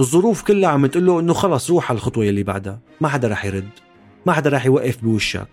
الظروف 0.00 0.42
كلها 0.42 0.70
عم 0.70 0.86
تقول 0.86 1.06
له 1.06 1.20
إنه 1.20 1.32
خلص 1.32 1.70
روح 1.70 1.90
على 1.90 1.96
الخطوة 1.96 2.24
يلي 2.24 2.42
بعدها 2.42 2.78
ما 3.00 3.08
حدا 3.08 3.28
رح 3.28 3.44
يرد 3.44 3.68
ما 4.26 4.32
حدا 4.32 4.50
رح 4.50 4.66
يوقف 4.66 5.04
بوشك. 5.04 5.48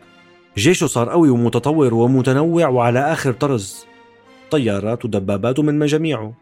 جيشه 0.57 0.87
صار 0.87 1.09
قوي 1.09 1.29
ومتطور 1.29 1.93
ومتنوع 1.93 2.67
وعلى 2.67 2.99
آخر 3.13 3.31
طرز 3.31 3.85
طيارات 4.51 5.05
ودبابات 5.05 5.59
ومن 5.59 5.79
مجاميعه. 5.79 6.33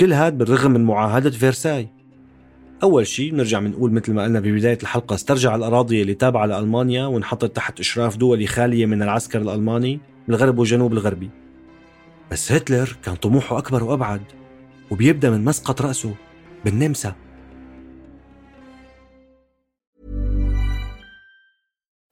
كل 0.00 0.12
هاد 0.12 0.38
بالرغم 0.38 0.70
من 0.70 0.84
معاهدة 0.84 1.30
فيرساي. 1.30 1.88
أول 2.82 3.06
شيء 3.06 3.34
نرجع 3.34 3.60
بنقول 3.60 3.92
مثل 3.92 4.12
ما 4.12 4.22
قلنا 4.22 4.40
ببداية 4.40 4.78
الحلقة 4.82 5.14
استرجع 5.14 5.54
الأراضي 5.54 6.02
اللي 6.02 6.14
تابعة 6.14 6.46
لألمانيا 6.46 7.06
وانحطت 7.06 7.56
تحت 7.56 7.80
إشراف 7.80 8.16
دولي 8.16 8.46
خالية 8.46 8.86
من 8.86 9.02
العسكر 9.02 9.40
الألماني 9.40 10.00
بالغرب 10.28 10.58
والجنوب 10.58 10.92
الغربي. 10.92 11.30
بس 12.30 12.52
هتلر 12.52 12.96
كان 13.04 13.14
طموحه 13.14 13.58
أكبر 13.58 13.84
وأبعد 13.84 14.22
وبيبدأ 14.90 15.30
من 15.30 15.44
مسقط 15.44 15.82
رأسه 15.82 16.14
بالنمسا. 16.64 17.14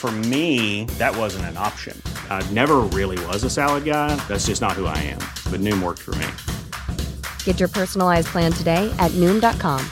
For 0.00 0.12
me, 0.12 0.84
that 0.98 1.16
wasn't 1.16 1.46
an 1.46 1.56
option. 1.56 2.00
I 2.30 2.42
never 2.52 2.76
really 2.98 3.18
was 3.26 3.42
a 3.44 3.50
salad 3.50 3.84
guy. 3.84 4.14
That's 4.28 4.46
just 4.46 4.60
not 4.60 4.72
who 4.72 4.86
I 4.86 4.98
am. 4.98 5.22
But 5.50 5.60
Noom 5.60 5.82
worked 5.82 6.02
for 6.02 6.14
me. 6.22 6.28
Get 7.44 7.58
your 7.58 7.68
personalized 7.68 8.28
plan 8.28 8.52
today 8.52 8.84
at 8.98 9.10
Noom.com. 9.22 9.82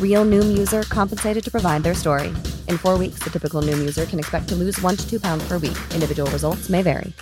Real 0.00 0.24
Noom 0.24 0.56
user 0.56 0.82
compensated 0.98 1.42
to 1.44 1.50
provide 1.50 1.82
their 1.82 1.94
story. 1.94 2.28
In 2.68 2.76
four 2.78 2.98
weeks, 2.98 3.20
the 3.24 3.30
typical 3.30 3.62
Noom 3.62 3.80
user 3.80 4.04
can 4.06 4.18
expect 4.18 4.48
to 4.50 4.54
lose 4.54 4.80
one 4.80 4.96
to 4.96 5.04
two 5.10 5.18
pounds 5.18 5.42
per 5.48 5.58
week. 5.58 5.78
Individual 5.94 6.30
results 6.30 6.68
may 6.68 6.82
vary. 6.82 7.12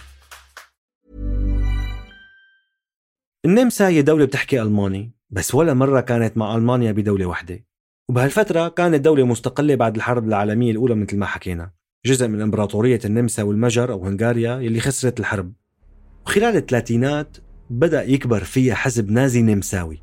النمسا 3.45 3.89
هي 3.89 4.03
دولة 4.03 4.25
بتحكي 4.25 4.63
ألماني 4.63 5.13
بس 5.31 5.55
ولا 5.55 5.75
مرة 5.75 6.01
كانت 6.01 6.37
مع 6.37 6.57
ألمانيا 6.57 6.93
بدولة 6.93 7.27
واحدة 7.27 7.65
وبهالفترة 8.09 8.69
كانت 8.69 9.01
دولة 9.05 9.27
مستقلة 9.27 9.75
بعد 9.75 9.97
الحرب 9.97 10.29
العالمية 10.29 10.71
الأولى 10.71 10.95
مثل 10.95 11.17
ما 11.17 11.27
حكينا 11.27 11.71
جزء 12.06 12.28
من 12.28 12.42
إمبراطورية 12.42 13.00
النمسا 13.06 13.44
والمجر 13.44 13.92
أو 13.92 14.06
هنغاريا 14.06 14.60
يلي 14.60 14.80
خسرت 14.80 15.20
الحرب. 15.20 15.54
وخلال 16.26 16.56
الثلاثينات 16.56 17.38
بدأ 17.70 18.04
يكبر 18.04 18.44
فيها 18.44 18.76
حزب 18.76 19.12
نازي 19.12 19.42
نمساوي. 19.42 20.02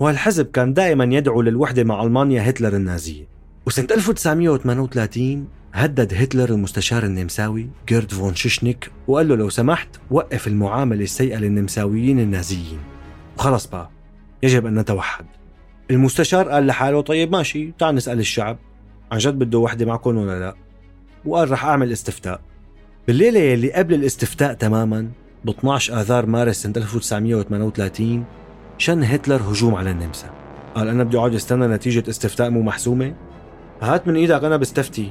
وهالحزب 0.00 0.46
كان 0.46 0.72
دائما 0.72 1.04
يدعو 1.04 1.42
للوحدة 1.42 1.84
مع 1.84 2.02
ألمانيا 2.02 2.50
هتلر 2.50 2.76
النازية. 2.76 3.28
وسنة 3.66 3.86
1938 3.90 5.48
هدد 5.72 6.14
هتلر 6.14 6.50
المستشار 6.50 7.04
النمساوي 7.04 7.68
كورت 7.88 8.10
فون 8.12 8.34
شوشنيغ 8.34 8.90
وقال 9.08 9.28
له 9.28 9.36
لو 9.36 9.50
سمحت 9.50 9.88
وقف 10.10 10.46
المعاملة 10.46 11.02
السيئة 11.02 11.36
للنمساويين 11.36 12.20
النازيين. 12.20 12.78
وخلص 13.36 13.66
بقى. 13.66 13.90
يجب 14.42 14.66
أن 14.66 14.78
نتوحد. 14.78 15.26
المستشار 15.90 16.48
قال 16.48 16.66
لحاله 16.66 17.00
طيب 17.00 17.32
ماشي 17.32 17.72
تعال 17.78 17.94
نسأل 17.94 18.18
الشعب. 18.18 18.58
عن 19.12 19.18
جد 19.18 19.38
بده 19.38 19.58
وحدة 19.58 19.86
معكم 19.86 20.16
ولا 20.16 20.40
لا؟ 20.40 20.63
وقال 21.26 21.50
رح 21.50 21.64
أعمل 21.64 21.92
استفتاء. 21.92 22.40
بالليلة 23.06 23.40
يلي 23.40 23.72
قبل 23.72 23.94
الاستفتاء 23.94 24.54
تماما 24.54 25.08
ب 25.44 25.48
12 25.48 26.00
آذار 26.00 26.26
مارس 26.26 26.62
سنة 26.62 26.72
1938 26.76 28.24
شن 28.78 29.02
هتلر 29.02 29.42
هجوم 29.42 29.74
على 29.74 29.90
النمسا. 29.90 30.30
قال 30.74 30.88
أنا 30.88 31.04
بدي 31.04 31.18
أقعد 31.18 31.34
استنى 31.34 31.66
نتيجة 31.66 32.10
استفتاء 32.10 32.50
مو 32.50 32.62
محسومة. 32.62 33.14
هات 33.82 34.08
من 34.08 34.16
إيدك 34.16 34.44
أنا 34.44 34.56
بستفتي. 34.56 35.10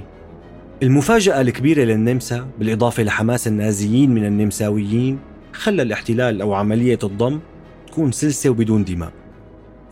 المفاجأة 0.84 1.42
الكبيرة 1.42 1.84
للنمسا 1.84 2.48
بالإضافة 2.60 3.04
لحماس 3.04 3.48
النازيين 3.48 4.12
من 4.12 4.26
النمساويين 4.26 5.20
خلى 5.54 5.82
الاحتلال 5.82 6.42
أو 6.42 6.54
عملية 6.54 7.00
الضم 7.04 7.40
تكون 7.88 8.12
سلسة 8.12 8.50
وبدون 8.50 8.84
دماء. 8.84 9.12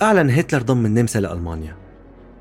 أعلن 0.02 0.30
هتلر 0.30 0.62
ضم 0.62 0.86
النمسا 0.86 1.20
لألمانيا. 1.20 1.76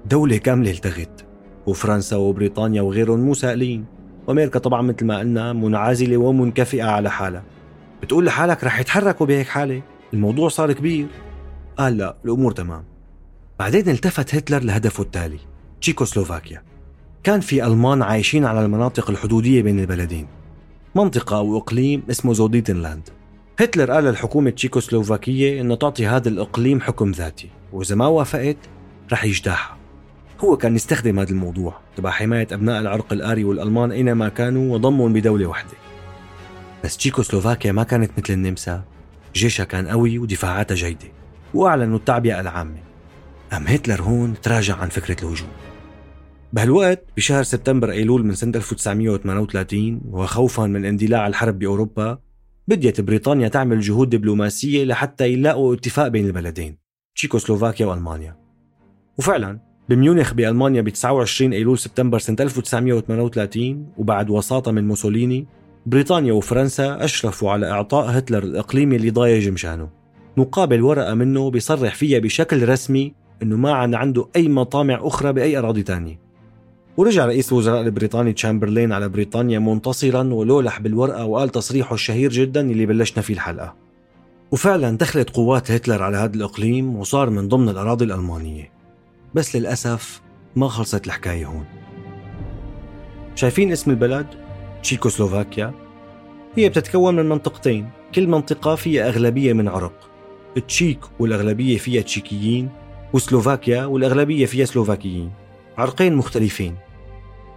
دولة 0.07 0.37
كاملة 0.37 0.71
التغت. 0.71 1.30
وفرنسا 1.67 2.17
وبريطانيا 2.17 2.83
وغيرهم 2.83 3.21
مو 3.21 3.35
سائلين. 3.35 3.85
وأمريكا 4.27 4.59
طبعا 4.59 4.83
مثل 4.83 5.05
ما 5.05 5.19
قلنا 5.19 5.53
منعزلة 5.53 6.17
ومنكفئة 6.17 6.83
على 6.83 7.11
حالها. 7.11 7.43
بتقول 8.03 8.27
لحالك 8.27 8.65
رح 8.65 8.81
يتحركوا 8.81 9.27
بهيك 9.27 9.49
حالة؟ 9.49 9.83
الموضوع 10.15 10.49
صار 10.49 10.73
كبير. 10.73 11.07
قال 11.77 11.97
لا 11.97 12.17
الأمور 12.25 12.53
تمام. 12.53 12.85
بعدين 13.59 13.89
التفت 13.89 14.35
هتلر 14.35 14.63
لهدفه 14.63 15.03
التالي 15.03 15.39
تشيكوسلوفاكيا. 15.81 16.63
كان 17.23 17.41
في 17.41 17.67
ألمان 17.67 18.03
عايشين 18.03 18.45
على 18.45 18.65
المناطق 18.65 19.11
الحدودية 19.11 19.63
بين 19.63 19.81
البلدين. 19.81 20.27
منطقة 20.95 21.37
أو 21.37 21.59
إقليم 21.59 22.03
اسمه 22.11 22.33
زوديتنلاند. 22.33 23.09
هتلر 23.59 23.91
قال 23.91 24.05
للحكومة 24.05 24.51
تشيكوسلوفاكية 24.51 25.61
أنه 25.61 25.75
تعطي 25.75 26.07
هذا 26.07 26.29
الإقليم 26.29 26.81
حكم 26.81 27.11
ذاتي 27.11 27.49
وإذا 27.73 27.95
ما 27.95 28.07
وافقت 28.07 28.57
رح 29.13 29.25
يجتاحها 29.25 29.80
هو 30.45 30.57
كان 30.57 30.75
يستخدم 30.75 31.19
هذا 31.19 31.31
الموضوع 31.31 31.81
تبع 31.97 32.11
حماية 32.11 32.47
أبناء 32.53 32.81
العرق 32.81 33.13
الآري 33.13 33.45
والألمان 33.45 33.93
أينما 33.93 34.29
كانوا 34.29 34.75
وضمهم 34.75 35.13
بدولة 35.13 35.47
واحدة. 35.47 35.77
بس 36.85 36.97
تشيكوسلوفاكيا 36.97 37.73
ما 37.73 37.83
كانت 37.83 38.11
مثل 38.19 38.33
النمسا. 38.33 38.85
جيشها 39.35 39.65
كان 39.65 39.89
قوي 39.89 40.19
ودفاعاتها 40.19 40.75
جيدة. 40.75 41.09
وأعلنوا 41.55 41.99
التعبئة 41.99 42.41
العامة. 42.41 42.79
أم 43.53 43.67
هتلر 43.67 44.03
هون 44.03 44.35
تراجع 44.43 44.77
عن 44.77 44.89
فكرة 44.89 45.25
الهجوم. 45.25 45.49
بهالوقت 46.53 47.05
بشهر 47.17 47.43
سبتمبر 47.43 47.91
أيلول 47.91 48.25
من 48.25 48.35
سنة 48.35 48.53
1938 48.57 50.01
وخوفا 50.05 50.67
من 50.67 50.85
اندلاع 50.85 51.27
الحرب 51.27 51.59
بأوروبا 51.59 52.19
بديت 52.69 53.01
بريطانيا 53.01 53.49
تعمل 53.49 53.81
جهود 53.81 54.11
دبلوماسية 54.11 54.85
لحتى 54.85 55.33
يلاقوا 55.33 55.75
اتفاق 55.75 56.09
بين 56.09 56.27
البلدين 56.27 56.79
تشيكوسلوفاكيا 57.15 57.87
وألمانيا. 57.87 58.37
وفعلا 59.19 59.70
بميونخ 59.91 60.35
بألمانيا 60.35 60.83
ب 60.83 60.89
29 60.89 61.53
أيلول 61.53 61.79
سبتمبر 61.79 62.19
سنة 62.19 62.37
1938 62.41 63.87
وبعد 63.99 64.31
وساطة 64.31 64.73
من 64.73 64.89
موسوليني 64.89 65.47
بريطانيا 65.87 66.33
وفرنسا 66.33 67.05
أشرفوا 67.05 67.51
على 67.51 67.71
إعطاء 67.71 68.19
هتلر 68.19 68.43
الإقليم 68.43 68.93
اللي 68.93 69.11
ضايج 69.11 69.49
مشانه 69.49 69.89
مقابل 70.37 70.83
ورقة 70.83 71.15
منه 71.15 71.51
بيصرح 71.51 71.95
فيها 71.95 72.19
بشكل 72.19 72.69
رسمي 72.69 73.15
أنه 73.43 73.57
ما 73.57 73.73
عن 73.73 73.95
عنده 73.95 74.29
أي 74.37 74.49
مطامع 74.49 74.99
أخرى 75.03 75.33
بأي 75.33 75.59
أراضي 75.59 75.83
تانية. 75.83 76.19
ورجع 76.97 77.27
رئيس 77.27 77.53
الوزراء 77.53 77.81
البريطاني 77.81 78.33
تشامبرلين 78.33 78.93
على 78.93 79.09
بريطانيا 79.09 79.59
منتصرا 79.59 80.23
ولولح 80.23 80.81
بالورقة 80.81 81.25
وقال 81.25 81.49
تصريحه 81.49 81.95
الشهير 81.95 82.31
جدا 82.31 82.61
اللي 82.61 82.87
بلشنا 82.87 83.23
فيه 83.23 83.35
الحلقة. 83.35 83.75
وفعلا 84.51 84.97
دخلت 84.97 85.31
قوات 85.31 85.71
هتلر 85.71 86.03
على 86.03 86.17
هذا 86.17 86.35
الإقليم 86.35 86.97
وصار 86.97 87.31
من 87.31 87.49
ضمن 87.49 87.69
الأراضي 87.69 88.05
الألمانية. 88.05 88.80
بس 89.35 89.57
للأسف 89.57 90.21
ما 90.57 90.69
خلصت 90.69 91.07
الحكاية 91.07 91.47
هون. 91.47 91.65
شايفين 93.35 93.73
اسم 93.73 93.91
البلد؟ 93.91 94.27
تشيكوسلوفاكيا. 94.83 95.75
هي 96.57 96.69
بتتكون 96.69 97.17
من 97.17 97.29
منطقتين 97.29 97.91
كل 98.15 98.29
منطقة 98.29 98.75
فيها 98.75 99.09
أغلبية 99.09 99.53
من 99.53 99.69
عرق 99.69 100.11
التشيك 100.57 100.99
والأغلبية 101.19 101.79
فيها 101.79 102.03
تشيكيين 102.03 102.69
وسلوفاكيا 103.13 103.85
والأغلبية 103.85 104.47
فيها 104.47 104.65
سلوفاكيين. 104.65 105.31
عرقين 105.79 106.15
مختلفين. 106.15 106.77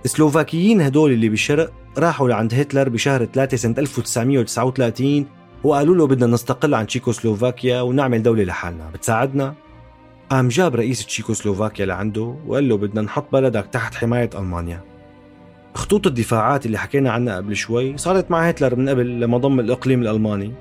السلوفاكيين 0.06 0.82
هدول 0.82 1.12
اللي 1.12 1.30
بالشرق 1.30 1.74
راحوا 1.98 2.30
لعند 2.30 2.54
هتلر 2.54 2.90
بشهر 2.90 3.26
3 3.26 3.58
سنة 3.58 3.76
1939 3.78 5.26
وقالوا 5.64 5.96
له 5.96 6.08
بدنا 6.08 6.28
نستقل 6.28 6.74
عن 6.74 6.88
تشيكوسلوفاكيا 6.88 7.82
ونعمل 7.82 8.24
دولة 8.24 8.44
لحالنا. 8.44 8.90
بتساعدنا؟ 8.90 9.54
قام 10.34 10.48
جاب 10.48 10.76
رئيس 10.76 11.06
تشيكوسلوفاكيا 11.06 11.86
لعنده 11.86 12.36
وقال 12.48 12.70
له 12.70 12.78
بدنا 12.78 13.02
نحط 13.02 13.26
بلدك 13.34 13.66
تحت 13.72 13.96
حماية 13.96 14.30
ألمانيا. 14.36 14.82
خطوط 15.74 16.08
الدفاعات 16.08 16.66
اللي 16.66 16.78
حكينا 16.78 17.12
عنها 17.12 17.38
قبل 17.38 17.56
شوي 17.56 17.98
صارت 17.98 18.32
مع 18.32 18.48
هتلر 18.48 18.76
من 18.76 18.90
قبل 18.90 19.20
لما 19.20 19.38
ضم 19.38 19.60
الإقليم 19.60 20.02
الألماني 20.02 20.52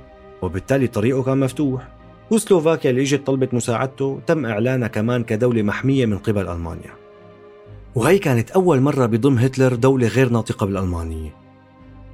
وبالتالي 0.43 0.87
طريقه 0.87 1.23
كان 1.23 1.41
مفتوح. 1.41 1.89
وسلوفاكيا 2.31 2.91
اللي 2.91 3.03
إجت 3.03 3.27
طلبت 3.27 3.55
مساعدته 3.55 4.21
تم 4.27 4.47
إعلانها 4.47 4.89
كمان 4.89 5.25
كدولة 5.25 5.63
محمية 5.63 6.07
من 6.07 6.19
قبل 6.19 6.49
ألمانيا. 6.49 6.91
وهي 7.95 8.19
كانت 8.19 8.51
أول 8.51 8.81
مرة 8.81 9.07
بضم 9.07 9.39
هتلر 9.39 9.75
دولة 9.75 10.07
غير 10.07 10.29
ناطقة 10.29 10.67
بالألمانية. 10.67 11.35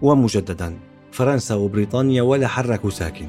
ومجددا 0.02 0.76
فرنسا 1.12 1.54
وبريطانيا 1.54 2.22
ولا 2.22 2.48
حركوا 2.48 2.90
ساكن. 2.90 3.26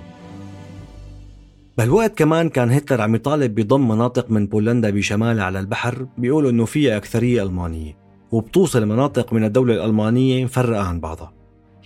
بهالوقت 1.80 2.18
كمان 2.18 2.50
كان 2.50 2.72
هتلر 2.72 3.02
عم 3.02 3.16
يطالب 3.16 3.56
بضم 3.56 3.88
مناطق 3.88 4.32
من 4.32 4.48
بولندا 4.48 4.90
بشمالها 4.90 5.44
على 5.44 5.60
البحر 5.60 6.08
بيقولوا 6.18 6.50
إنه 6.50 6.66
فيها 6.66 6.98
أكثرية 6.98 7.44
ألمانية 7.44 7.98
وبتوصل 8.32 8.86
مناطق 8.86 9.34
من 9.34 9.44
الدولة 9.44 9.74
الألمانية 9.74 10.44
مفرقة 10.44 10.82
عن 10.84 11.00
بعضها. 11.00 11.34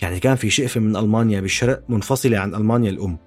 يعني 0.02 0.20
كان 0.20 0.36
في 0.36 0.50
شقفة 0.50 0.80
من 0.80 0.96
ألمانيا 0.96 1.40
بالشرق 1.40 1.82
منفصلة 1.88 2.38
عن 2.38 2.54
ألمانيا 2.54 2.90
الأم 2.90 3.18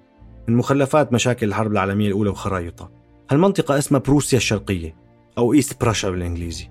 من 0.48 0.56
مخلفات 0.56 1.12
مشاكل 1.12 1.46
الحرب 1.48 1.72
العالمية 1.72 2.08
الأولى 2.08 2.30
وخرايطها 2.30 2.90
هالمنطقة 3.30 3.78
اسمها 3.78 4.00
بروسيا 4.00 4.38
الشرقية 4.38 4.94
أو 5.38 5.52
East 5.52 5.80
Prussia 5.80 6.10
بالإنجليزي. 6.10 6.68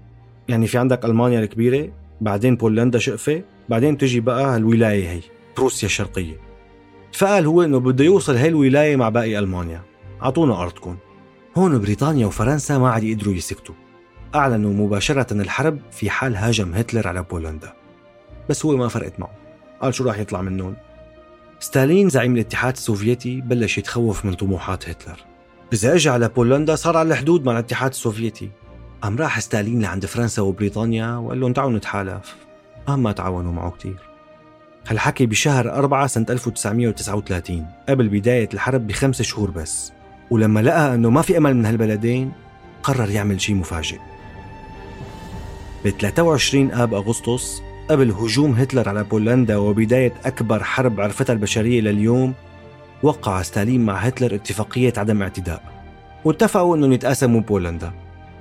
يعني 0.47 0.67
في 0.67 0.77
عندك 0.77 1.05
ألمانيا 1.05 1.39
الكبيرة 1.39 1.91
بعدين 2.21 2.55
بولندا 2.55 2.99
شقفة 2.99 3.43
بعدين 3.69 3.97
تجي 3.97 4.19
بقى 4.19 4.55
هالولاية 4.55 5.10
هي 5.10 5.21
بروسيا 5.57 5.86
الشرقية. 5.88 6.46
فقال 7.13 7.46
هو 7.46 7.63
إنه 7.63 7.80
بده 7.80 8.06
يوصل 8.06 8.36
هاي 8.36 8.48
الولاية 8.48 8.96
مع 8.96 9.10
باقي 9.10 9.39
ألمانيا. 9.39 9.82
أعطونا 10.24 10.62
أرضكم. 10.62 10.98
هون 11.58 11.80
بريطانيا 11.80 12.28
وفرنسا 12.28 12.78
ما 12.78 12.89
عاد 12.89 13.04
يقدروا 13.04 13.34
يسكتوا. 13.34 13.76
أعلنوا 14.36 14.74
مباشرة 14.74 15.34
الحرب 15.34 15.80
في 15.91 16.10
حال 16.10 16.36
هاجم 16.36 16.74
هتلر 16.74 17.08
على 17.08 17.24
بولندا. 17.24 17.74
بس 18.50 18.65
هو 18.65 18.78
ما 18.78 18.88
فرقت 18.88 19.20
معه. 19.20 19.32
قال 19.82 19.93
شو 19.93 20.04
راح 20.04 20.20
يطلع 20.20 20.41
منهم 20.41 20.76
ستالين 21.60 22.10
زعيم 22.10 22.34
الاتحاد 22.34 22.74
السوفيتي 22.74 23.41
بلش 23.41 23.78
يتخوف 23.78 24.26
من 24.26 24.34
طموحات 24.34 24.89
هتلر. 24.89 25.17
إذا 25.74 25.96
اجى 25.96 26.10
على 26.10 26.30
بولندا 26.30 26.76
صار 26.76 26.98
على 26.98 27.13
الحدود 27.13 27.46
مع 27.46 27.52
الاتحاد 27.52 27.89
السوفيتي. 27.89 28.50
قام 29.02 29.17
راح 29.17 29.39
ستالين 29.39 29.82
لعند 29.82 30.06
فرنسا 30.06 30.41
وبريطانيا 30.41 31.15
وقال 31.15 31.39
لهم 31.39 31.54
تعالوا 31.54 31.78
نتحالف. 31.78 32.36
قام 32.88 33.04
ما 33.04 33.12
تعاونوا 33.12 33.52
معه 33.52 33.72
كتير. 33.72 34.00
هالحكي 34.88 35.26
بشهر 35.26 35.73
4 35.73 36.08
سنة 36.08 36.26
1939 36.30 37.65
قبل 37.89 38.10
بداية 38.10 38.50
الحرب 38.54 38.88
بخمس 38.88 39.21
شهور 39.21 39.52
بس. 39.52 39.91
ولما 40.32 40.60
لقى 40.60 40.95
أنه 40.95 41.10
ما 41.10 41.21
في 41.21 41.38
أمل 41.38 41.56
من 41.56 41.65
هالبلدين 41.65 42.32
قرر 42.84 43.10
يعمل 43.10 43.41
شيء 43.41 43.56
مفاجئ. 43.56 43.97
ب 45.86 45.89
23 45.89 46.71
آب 46.71 46.93
أغسطس 46.93 47.62
قبل 47.89 48.12
هجوم 48.12 48.52
هتلر 48.52 48.89
على 48.89 49.04
بولندا 49.04 49.58
وبداية 49.58 50.13
أكبر 50.26 50.63
حرب 50.63 51.02
عرفتها 51.02 51.34
البشرية 51.34 51.82
لليوم 51.82 52.34
وقع 53.04 53.41
ستالين 53.41 53.86
مع 53.86 53.95
هتلر 53.95 54.36
اتفاقية 54.36 54.93
عدم 54.97 55.21
اعتداء. 55.21 55.63
واتفقوا 56.26 56.76
أنهم 56.76 56.91
يتقاسموا 56.91 57.41
بولندا 57.41 57.91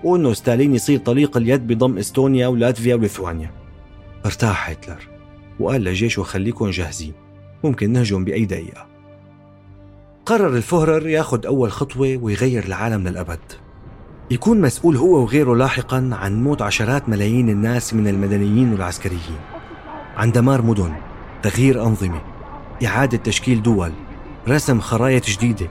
وأنه 0.04 0.32
ستالين 0.32 0.74
يصير 0.74 0.98
طليق 0.98 1.36
اليد 1.36 1.66
بضم 1.66 1.98
إستونيا 1.98 2.46
ولاتفيا 2.46 2.94
وليثوانيا. 2.94 3.50
ارتاح 4.26 4.70
هتلر. 4.70 5.15
وقال 5.60 5.84
لجيشه 5.84 6.22
خليكم 6.22 6.70
جاهزين. 6.70 7.12
ممكن 7.64 7.92
نهجم 7.92 8.24
بأي 8.24 8.44
دقيقة. 8.44 8.86
قرر 10.26 10.56
الفهرر 10.56 11.08
ياخذ 11.08 11.46
أول 11.46 11.72
خطوة 11.72 12.16
ويغير 12.16 12.64
العالم 12.64 13.08
للأبد. 13.08 13.38
يكون 14.30 14.60
مسؤول 14.60 14.96
هو 14.96 15.22
وغيره 15.22 15.54
لاحقا 15.54 16.10
عن 16.12 16.42
موت 16.42 16.62
عشرات 16.62 17.08
ملايين 17.08 17.48
الناس 17.48 17.94
من 17.94 18.08
المدنيين 18.08 18.72
والعسكريين. 18.72 19.38
عن 20.16 20.32
دمار 20.32 20.62
مدن 20.62 20.92
تغيير 21.42 21.82
أنظمة 21.82 22.20
إعادة 22.86 23.18
تشكيل 23.18 23.62
دول 23.62 23.92
رسم 24.48 24.80
خرايط 24.80 25.26
جديدة 25.26 25.68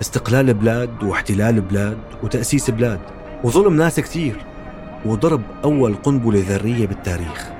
استقلال 0.00 0.54
بلاد 0.54 1.02
واحتلال 1.02 1.60
بلاد 1.60 1.98
وتأسيس 2.22 2.70
بلاد 2.70 3.00
وظلم 3.44 3.76
ناس 3.76 4.00
كثير 4.00 4.36
وضرب 5.06 5.42
أول 5.64 5.94
قنبلة 5.94 6.44
ذرية 6.48 6.86
بالتاريخ. 6.86 7.50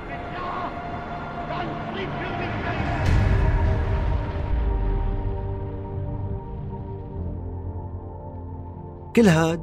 كل 9.16 9.28
هاد 9.28 9.60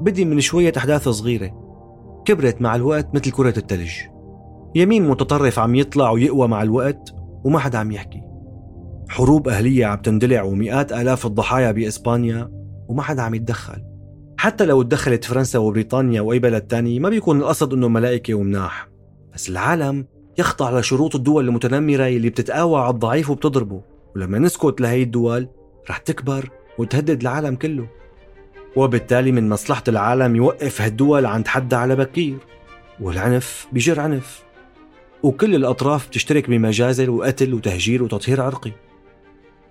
بدي 0.00 0.24
من 0.24 0.40
شوية 0.40 0.72
أحداث 0.76 1.08
صغيرة. 1.08 1.50
كبرت 2.24 2.62
مع 2.62 2.76
الوقت 2.76 3.14
مثل 3.14 3.30
كرة 3.30 3.58
التلج. 3.58 3.92
يمين 4.74 5.08
متطرف 5.08 5.58
عم 5.58 5.74
يطلع 5.74 6.10
ويقوى 6.10 6.48
مع 6.48 6.62
الوقت 6.62 7.14
وما 7.44 7.58
حدا 7.58 7.78
عم 7.78 7.92
يحكي. 7.92 8.22
حروب 9.08 9.48
أهلية 9.48 9.86
عم 9.86 9.98
تندلع 9.98 10.42
ومئات 10.42 10.92
آلاف 10.92 11.26
الضحايا 11.26 11.72
بإسبانيا 11.72 12.50
وما 12.88 13.02
حدا 13.02 13.22
عم 13.22 13.34
يتدخل. 13.34 13.84
حتى 14.38 14.64
لو 14.64 14.82
تدخلت 14.82 15.24
فرنسا 15.24 15.58
وبريطانيا 15.58 16.20
وأي 16.20 16.38
بلد 16.38 16.62
تاني 16.62 17.00
ما 17.00 17.08
بيكون 17.08 17.40
القصد 17.40 17.72
إنه 17.72 17.88
ملائكة 17.88 18.34
ومناح. 18.34 18.88
بس 19.34 19.48
العالم 19.48 20.06
يخضع 20.38 20.78
لشروط 20.78 21.14
الدول 21.16 21.48
المتنمرة 21.48 22.06
اللي 22.06 22.30
بتتقاوى 22.30 22.80
على 22.80 22.90
الضعيف 22.90 23.30
وبتضربه. 23.30 23.82
ولما 24.16 24.38
نسكت 24.38 24.80
لهي 24.80 25.02
الدول 25.02 25.48
رح 25.90 25.98
تكبر 25.98 26.50
وتهدد 26.78 27.20
العالم 27.20 27.54
كله. 27.54 27.97
وبالتالي 28.76 29.32
من 29.32 29.48
مصلحة 29.48 29.84
العالم 29.88 30.36
يوقف 30.36 30.82
هالدول 30.82 31.26
عند 31.26 31.48
حدها 31.48 31.78
على 31.78 31.96
بكير. 31.96 32.36
والعنف 33.00 33.66
بيجر 33.72 34.00
عنف. 34.00 34.42
وكل 35.22 35.54
الأطراف 35.54 36.08
بتشترك 36.08 36.50
بمجازر 36.50 37.10
وقتل 37.10 37.54
وتهجير 37.54 38.02
وتطهير 38.02 38.40
عرقي. 38.40 38.72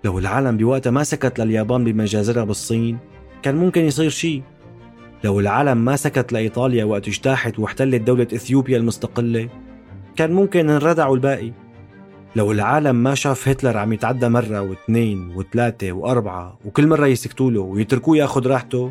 لو 0.04 0.18
العالم 0.18 0.56
بوقتها 0.56 0.90
ما 0.90 1.04
سكت 1.04 1.40
لليابان 1.40 1.84
بمجازرها 1.84 2.44
بالصين 2.44 2.98
كان 3.42 3.56
ممكن 3.56 3.84
يصير 3.84 4.10
شيء 4.10 4.42
لو 5.24 5.40
العالم 5.40 5.84
ما 5.84 5.96
سكت 5.96 6.32
لإيطاليا 6.32 6.84
وقت 6.84 7.08
اجتاحت 7.08 7.58
واحتلت 7.58 8.02
دولة 8.02 8.26
إثيوبيا 8.34 8.78
المستقلة 8.78 9.48
كان 10.16 10.32
ممكن 10.32 10.70
انردعوا 10.70 11.14
الباقي. 11.14 11.52
لو 12.36 12.52
العالم 12.52 12.96
ما 12.96 13.14
شاف 13.14 13.48
هتلر 13.48 13.76
عم 13.76 13.92
يتعدى 13.92 14.28
مرة 14.28 14.60
واثنين 14.60 15.32
وثلاثة 15.36 15.92
وأربعة 15.92 16.58
وكل 16.64 16.86
مرة 16.86 17.06
يسكتوا 17.06 17.50
له 17.50 17.60
ويتركوه 17.60 18.16
ياخد 18.16 18.46
راحته 18.46 18.90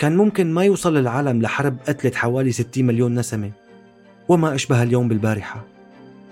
كان 0.00 0.16
ممكن 0.16 0.54
ما 0.54 0.64
يوصل 0.64 0.96
العالم 0.96 1.42
لحرب 1.42 1.76
قتلت 1.88 2.14
حوالي 2.14 2.52
60 2.52 2.84
مليون 2.84 3.14
نسمة. 3.14 3.50
وما 4.28 4.54
أشبه 4.54 4.82
اليوم 4.82 5.08
بالبارحة. 5.08 5.64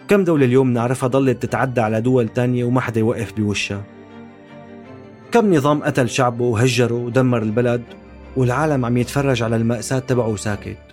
كم 0.08 0.24
دولة 0.24 0.44
اليوم 0.44 0.72
نعرفها 0.72 1.08
ضلت 1.08 1.42
تتعدى 1.42 1.80
على 1.80 2.00
دول 2.00 2.28
تانية 2.28 2.64
وما 2.64 2.80
حدا 2.80 3.00
يوقف 3.00 3.32
بوشها. 3.32 3.82
كم 5.32 5.54
نظام 5.54 5.82
قتل 5.82 6.08
شعبه 6.08 6.44
وهجره 6.44 6.94
ودمر 6.94 7.42
البلد 7.42 7.82
والعالم 8.36 8.84
عم 8.84 8.96
يتفرج 8.96 9.42
على 9.42 9.56
المأساة 9.56 9.98
تبعه 9.98 10.36
ساكت. 10.36 10.87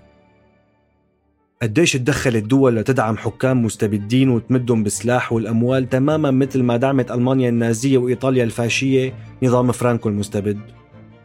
قديش 1.62 1.94
تدخلت 1.94 2.44
دول 2.44 2.76
لتدعم 2.76 3.18
حكام 3.18 3.64
مستبدين 3.64 4.30
وتمدهم 4.30 4.84
بالسلاح 4.84 5.34
والأموال 5.34 5.90
تماما 5.90 6.32
مثل 6.32 6.64
ما 6.64 6.78
دعمت 6.78 7.12
ألمانيا 7.12 7.50
النازية 7.50 7.98
وإيطاليا 7.98 8.44
الفاشية 8.44 9.14
نظام 9.44 9.72
فرانكو 9.72 10.10
المستبد. 10.10 10.60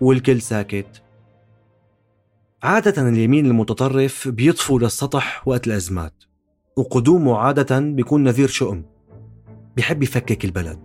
والكل 0.00 0.40
ساكت. 0.40 1.02
عادة 2.62 3.08
اليمين 3.08 3.46
المتطرف 3.46 4.28
بيطفو 4.28 4.78
للسطح 4.78 5.48
وقت 5.48 5.66
الأزمات 5.66 6.24
وقدومه 6.76 7.36
عادة 7.36 7.80
بيكون 7.80 8.24
نذير 8.24 8.48
شؤم. 8.48 8.84
بيحب 9.76 10.02
يفكك 10.02 10.44
البلد 10.44 10.78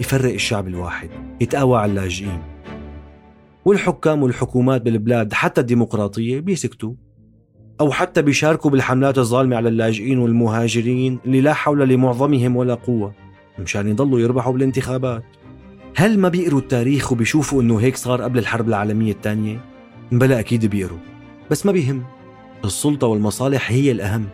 يفرق 0.00 0.32
الشعب 0.32 0.68
الواحد 0.68 1.10
يتقاوى 1.40 1.78
على 1.78 1.90
اللاجئين. 1.90 2.42
والحكام 3.64 4.22
والحكومات 4.22 4.82
بالبلاد 4.82 5.32
حتى 5.32 5.60
الديمقراطية 5.60 6.40
بيسكتوا. 6.40 6.94
أو 7.80 7.90
حتى 7.90 8.22
بيشاركوا 8.22 8.70
بالحملات 8.70 9.18
الظالمة 9.18 9.56
على 9.56 9.68
اللاجئين 9.68 10.18
والمهاجرين 10.18 11.18
اللي 11.26 11.40
لا 11.40 11.54
حول 11.54 11.88
لمعظمهم 11.88 12.56
ولا 12.56 12.74
قوة 12.74 13.12
مشان 13.58 13.88
يضلوا 13.88 14.20
يربحوا 14.20 14.52
بالانتخابات. 14.52 15.24
هل 15.96 16.18
ما 16.18 16.28
بيقروا 16.28 16.60
التاريخ 16.60 17.12
وبيشوفوا 17.12 17.62
إنه 17.62 17.80
هيك 17.80 17.96
صار 17.96 18.22
قبل 18.22 18.38
الحرب 18.38 18.68
العالمية 18.68 19.12
الثانية؟ 19.12 19.64
بلا 20.12 20.40
أكيد 20.40 20.66
بيقروا 20.66 20.98
بس 21.50 21.66
ما 21.66 21.72
بيهم. 21.72 22.02
السلطة 22.64 23.06
والمصالح 23.06 23.70
هي 23.70 23.90
الأهم. 23.90 24.26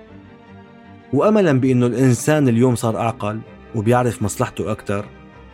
وأملا 1.12 1.52
بأنه 1.52 1.86
الإنسان 1.86 2.48
اليوم 2.48 2.74
صار 2.74 2.96
أعقل 2.96 3.40
وبيعرف 3.74 4.22
مصلحته 4.22 4.72
أكثر 4.72 5.04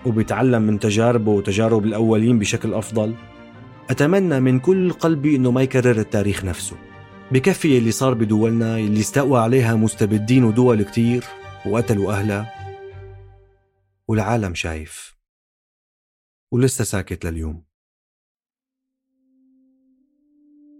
وبيتعلم 0.06 0.62
من 0.62 0.78
تجاربه 0.78 1.32
وتجارب 1.32 1.84
الأولين 1.84 2.38
بشكل 2.38 2.74
أفضل. 2.74 3.14
أتمنى 3.90 4.40
من 4.40 4.58
كل 4.58 4.92
قلبي 4.92 5.36
أنه 5.36 5.50
ما 5.50 5.62
يكرر 5.62 5.98
التاريخ 5.98 6.44
نفسه. 6.44 6.76
بكفي 7.32 7.78
اللي 7.78 7.90
صار 7.90 8.14
بدولنا 8.14 8.78
اللي 8.78 9.00
استقوى 9.00 9.40
عليها 9.40 9.74
مستبدين 9.74 10.44
ودول 10.44 10.82
كتير 10.82 11.24
وقتلوا 11.66 12.12
أهلها. 12.12 12.52
والعالم 14.08 14.54
شايف. 14.54 15.16
ولسه 16.52 16.84
ساكت 16.84 17.24
لليوم. 17.24 17.64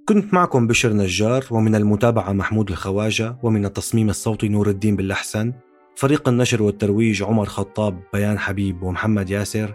كنت 0.08 0.34
معكم 0.34 0.66
بشر 0.66 0.92
نجار 0.92 1.46
ومن 1.50 1.74
المتابعة 1.74 2.32
محمود 2.32 2.70
الخواجة 2.70 3.36
ومن 3.42 3.64
التصميم 3.64 4.08
الصوتي 4.08 4.48
نور 4.48 4.70
الدين 4.70 4.96
بالأحسن 4.96 5.52
فريق 5.96 6.28
النشر 6.28 6.62
والترويج 6.62 7.22
عمر 7.22 7.46
خطاب 7.46 8.02
بيان 8.12 8.38
حبيب 8.38 8.82
ومحمد 8.82 9.30
ياسر 9.30 9.74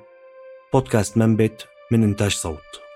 بودكاست 0.74 1.18
منبت 1.18 1.68
من 1.92 2.04
إنتاج 2.04 2.32
صوت. 2.32 2.91